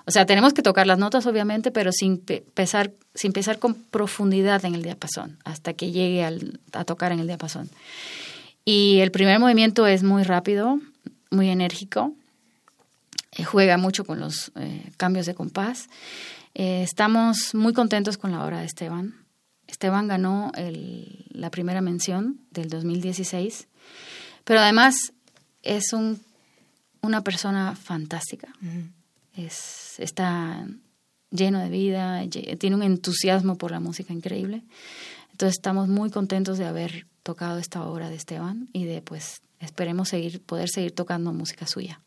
O 0.07 0.11
sea, 0.11 0.26
tenemos 0.26 0.52
que 0.52 0.62
tocar 0.62 0.86
las 0.86 0.98
notas 0.98 1.26
obviamente, 1.26 1.70
pero 1.70 1.90
sin 1.92 2.18
pesar, 2.18 2.92
sin 3.14 3.32
pesar 3.32 3.59
con 3.59 3.74
profundidad 3.74 4.64
en 4.64 4.74
el 4.74 4.82
diapasón, 4.82 5.38
hasta 5.44 5.72
que 5.72 5.92
llegue 5.92 6.24
al, 6.24 6.61
a 6.72 6.84
tocar 6.84 7.12
en 7.12 7.20
el 7.20 7.26
diapasón. 7.26 7.70
Y 8.64 9.00
el 9.00 9.11
primer 9.11 9.38
movimiento 9.38 9.86
es 9.86 10.02
muy 10.02 10.22
rápido, 10.22 10.78
muy 11.30 11.48
enérgico, 11.48 12.12
eh, 13.32 13.44
juega 13.44 13.76
mucho 13.76 14.05
con 14.05 14.20
los 14.20 14.52
eh, 14.57 14.90
cambios 14.96 15.26
de 15.26 15.34
compás. 15.34 15.88
Eh, 16.55 16.82
estamos 16.82 17.55
muy 17.55 17.72
contentos 17.72 18.16
con 18.16 18.30
la 18.30 18.44
obra 18.44 18.61
de 18.61 18.66
Esteban. 18.66 19.14
Esteban 19.66 20.07
ganó 20.07 20.52
el, 20.55 21.24
la 21.30 21.50
primera 21.50 21.80
mención 21.80 22.38
del 22.50 22.68
2016, 22.68 23.66
pero 24.44 24.61
además 24.61 25.12
es 25.62 25.92
un, 25.92 26.20
una 27.00 27.22
persona 27.22 27.74
fantástica. 27.74 28.48
Es, 29.36 29.84
está 29.99 30.66
lleno 31.30 31.59
de 31.59 31.68
vida, 31.68 32.22
tiene 32.59 32.76
un 32.76 32.82
entusiasmo 32.82 33.57
por 33.57 33.70
la 33.70 33.80
música 33.80 34.12
increíble. 34.12 34.62
Entonces 35.32 35.57
estamos 35.59 35.88
muy 35.88 36.11
contentos 36.11 36.59
de 36.59 36.66
haber 36.66 37.07
tocado 37.22 37.59
esta 37.59 37.84
obra 37.84 38.09
de 38.09 38.16
Esteban 38.16 38.68
y 38.72 38.84
de 38.84 39.03
pues 39.03 39.40
esperemos 39.59 40.11
seguir 40.11 40.40
poder 40.42 40.68
seguir 40.68 40.95
tocando 40.95 41.32
música 41.32 41.66
suya. 41.66 42.01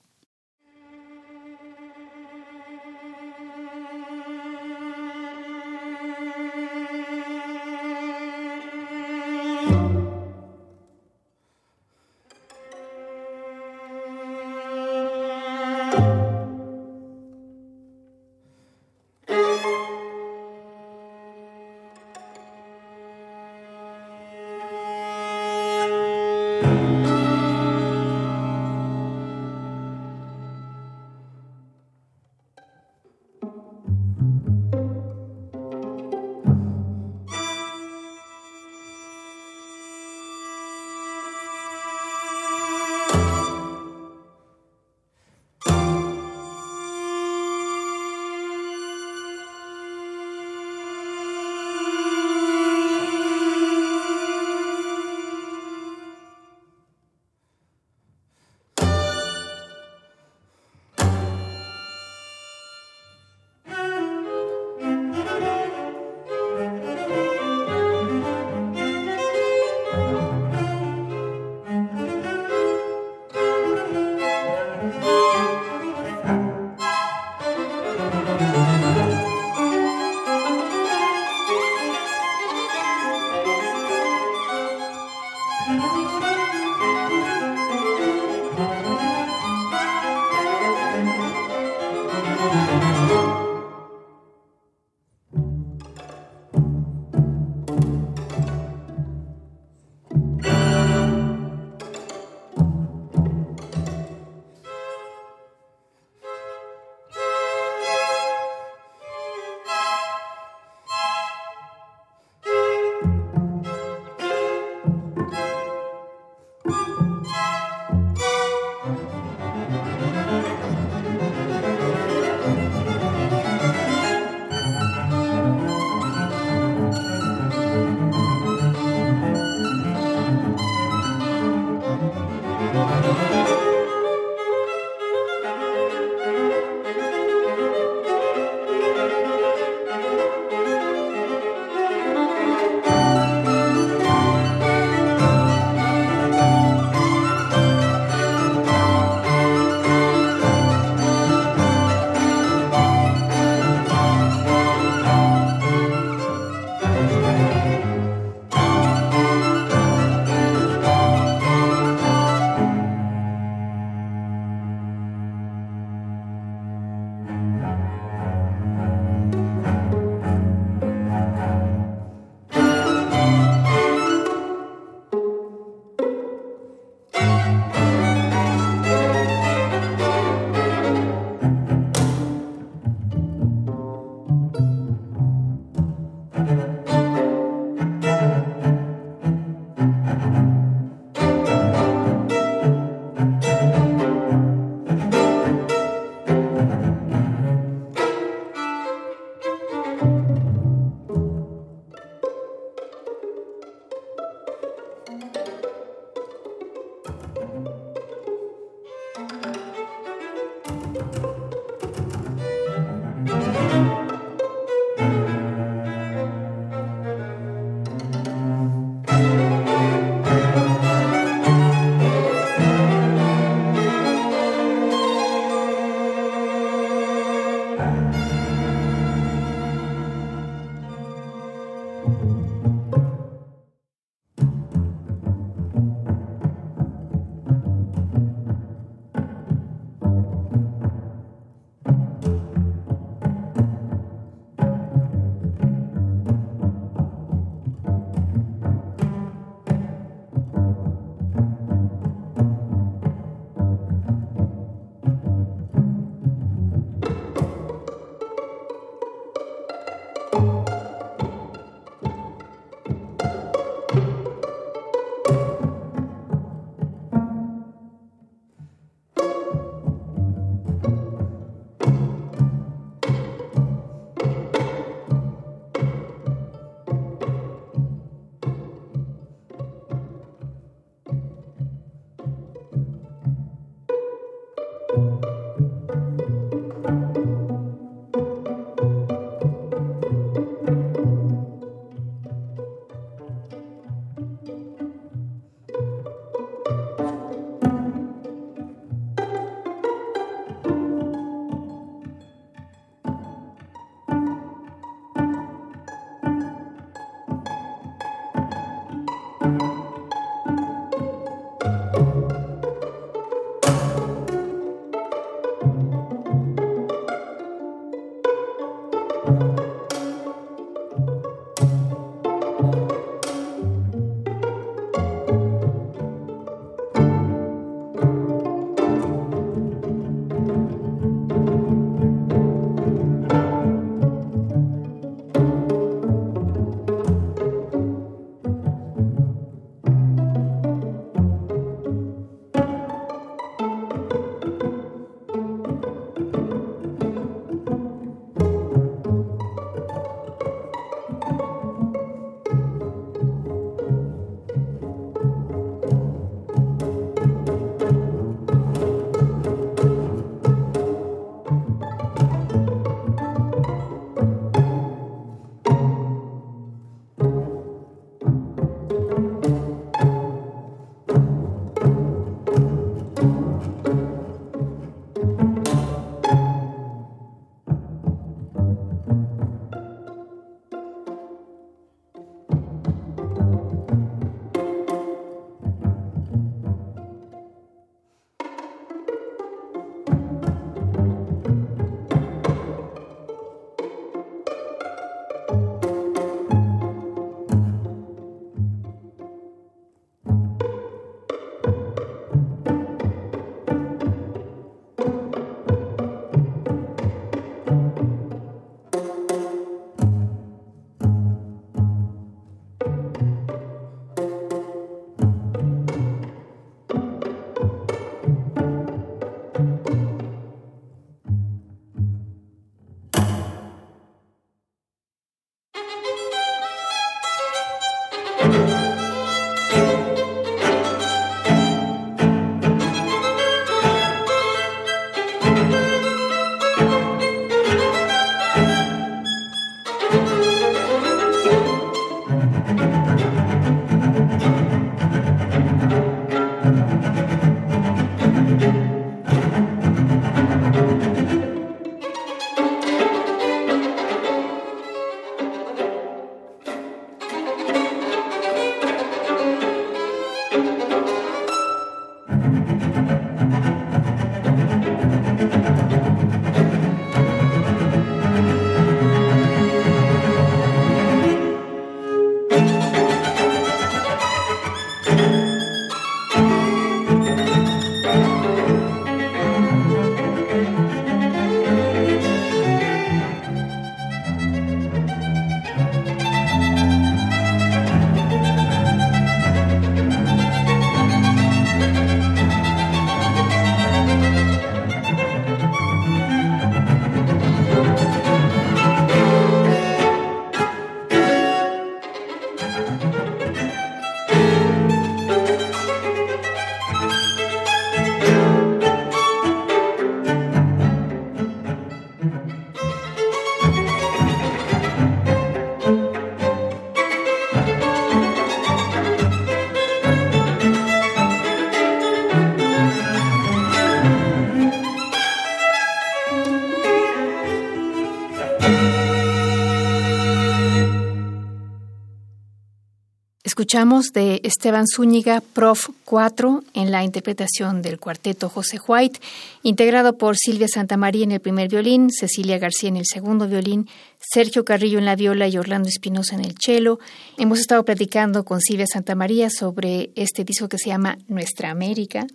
Escuchamos 533.67 534.13
de 534.13 534.39
Esteban 534.45 534.85
Zúñiga, 534.87 535.41
Prof 535.41 535.89
4, 536.05 536.63
en 536.73 536.89
la 536.89 537.03
interpretación 537.03 537.81
del 537.81 537.99
cuarteto 537.99 538.47
José 538.47 538.79
White, 538.87 539.19
integrado 539.61 540.17
por 540.17 540.37
Silvia 540.37 540.69
Santamaría 540.69 541.25
en 541.25 541.33
el 541.33 541.41
primer 541.41 541.67
violín, 541.67 542.09
Cecilia 542.09 542.59
García 542.59 542.87
en 542.87 542.95
el 542.95 543.03
segundo 543.05 543.45
violín, 543.45 543.89
Sergio 544.21 544.63
Carrillo 544.63 544.99
en 544.99 545.03
la 545.03 545.17
viola 545.17 545.49
y 545.49 545.57
Orlando 545.57 545.89
Espinosa 545.89 546.35
en 546.35 546.45
el 546.45 546.55
cello. 546.57 546.99
Hemos 547.37 547.59
estado 547.59 547.83
platicando 547.83 548.45
con 548.45 548.61
Silvia 548.61 548.85
Santamaría 548.87 549.49
sobre 549.49 550.11
este 550.15 550.45
disco 550.45 550.69
que 550.69 550.77
se 550.77 550.87
llama 550.87 551.17
Nuestra 551.27 551.69
América 551.69 552.25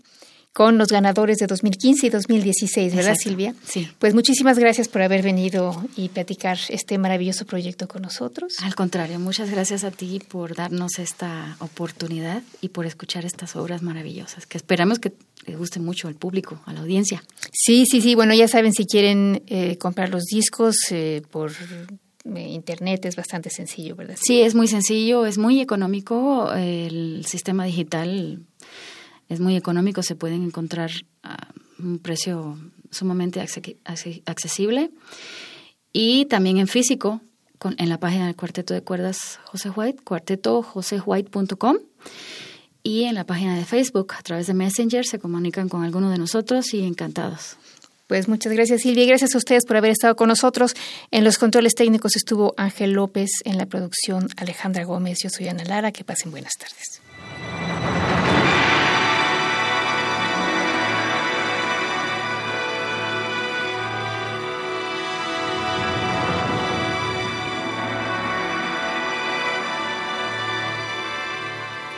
con 0.53 0.77
los 0.77 0.89
ganadores 0.89 1.39
de 1.39 1.47
2015 1.47 2.07
y 2.07 2.11
2016, 2.11 2.95
¿verdad, 2.95 3.15
Silvia? 3.15 3.55
Sí. 3.65 3.89
Pues 3.99 4.15
muchísimas 4.15 4.59
gracias 4.59 4.89
por 4.89 5.01
haber 5.01 5.23
venido 5.23 5.83
y 5.97 6.11
platicar 6.11 6.59
este 6.69 6.99
maravilloso 6.99 7.47
proyecto 7.47 7.89
con 7.89 8.03
nosotros. 8.03 8.57
Al 8.63 8.75
contrario, 8.75 9.19
muchas 9.19 9.51
gracias 9.51 9.83
a 9.85 9.91
ti 9.91 10.21
por 10.21 10.55
darnos 10.55 10.99
esta 10.99 11.57
oportunidad 11.61 12.43
y 12.61 12.69
por 12.69 12.85
escuchar 12.85 13.25
estas 13.25 13.57
obras 13.57 13.83
maravillosas, 13.83 14.47
que 14.47 14.59
esperamos 14.59 14.99
que 14.99 15.13
le 15.47 15.57
guste 15.57 15.81
mucho 15.81 16.09
al 16.09 16.15
público, 16.15 16.61
a 16.67 16.73
la 16.73 16.81
audiencia. 16.81 17.25
Sí, 17.53 17.87
sí, 17.87 18.01
sí. 18.01 18.15
Bueno, 18.15 18.35
ya 18.35 18.47
saben, 18.47 18.73
si 18.73 18.85
quieren 18.85 19.43
eh, 19.47 19.79
comprar 19.79 20.11
los 20.11 20.25
discos 20.25 20.77
eh, 20.91 21.23
por 21.31 21.53
eh, 22.25 22.41
internet 22.41 23.05
es 23.07 23.17
bastante 23.17 23.51
sencillo, 23.51 23.97
¿verdad? 23.97 24.17
Sí, 24.21 24.43
es 24.43 24.55
muy 24.55 24.69
sencillo, 24.69 25.27
es 25.27 25.39
muy 25.39 25.61
económico. 25.61 26.53
El 26.53 27.25
sistema 27.27 27.65
digital 27.65 28.41
es 29.29 29.41
muy 29.41 29.57
económico, 29.57 30.03
se 30.03 30.15
pueden 30.15 30.43
encontrar 30.43 30.91
a 31.23 31.53
un 31.79 31.99
precio 31.99 32.59
sumamente 32.91 33.41
accesible. 33.41 34.91
Y 35.93 36.27
también 36.27 36.59
en 36.59 36.69
físico, 36.69 37.21
en 37.77 37.89
la 37.89 37.99
página 37.99 38.27
del 38.27 38.37
Cuarteto 38.37 38.75
de 38.75 38.83
Cuerdas 38.83 39.41
José 39.45 39.71
White, 39.71 40.03
cuartetojosewhite.com. 40.03 41.77
Y 42.83 43.05
en 43.05 43.15
la 43.15 43.25
página 43.25 43.57
de 43.57 43.65
Facebook, 43.65 44.13
a 44.19 44.23
través 44.23 44.49
de 44.49 44.55
Messenger, 44.55 45.05
se 45.07 45.19
comunican 45.19 45.69
con 45.69 45.85
alguno 45.85 46.11
de 46.11 46.19
nosotros 46.19 46.75
y 46.75 46.83
encantados. 46.83 47.57
Pues 48.09 48.29
muchas 48.29 48.53
gracias 48.53 48.83
Silvia 48.83 49.05
y 49.05 49.07
gracias 49.07 49.35
a 49.35 49.39
ustedes 49.39 49.65
por 49.65 49.77
haber 49.77 49.93
estado 49.93 50.17
con 50.17 50.29
nosotros. 50.29 50.75
En 51.11 51.25
los 51.25 51.39
controles 51.39 51.75
técnicos 51.75 52.17
estuvo 52.17 52.53
Ángel 52.57 52.93
López, 52.93 53.31
en 53.45 53.57
la 53.57 53.67
producción 53.67 54.29
Alejandra 54.37 54.85
Gómez, 54.85 55.19
yo 55.23 55.31
soy 55.31 55.49
Ana 55.49 55.65
Lara, 55.65 55.93
que 55.93 56.05
pasen 56.05 56.31
buenas 56.31 56.53
tardes. 56.59 58.02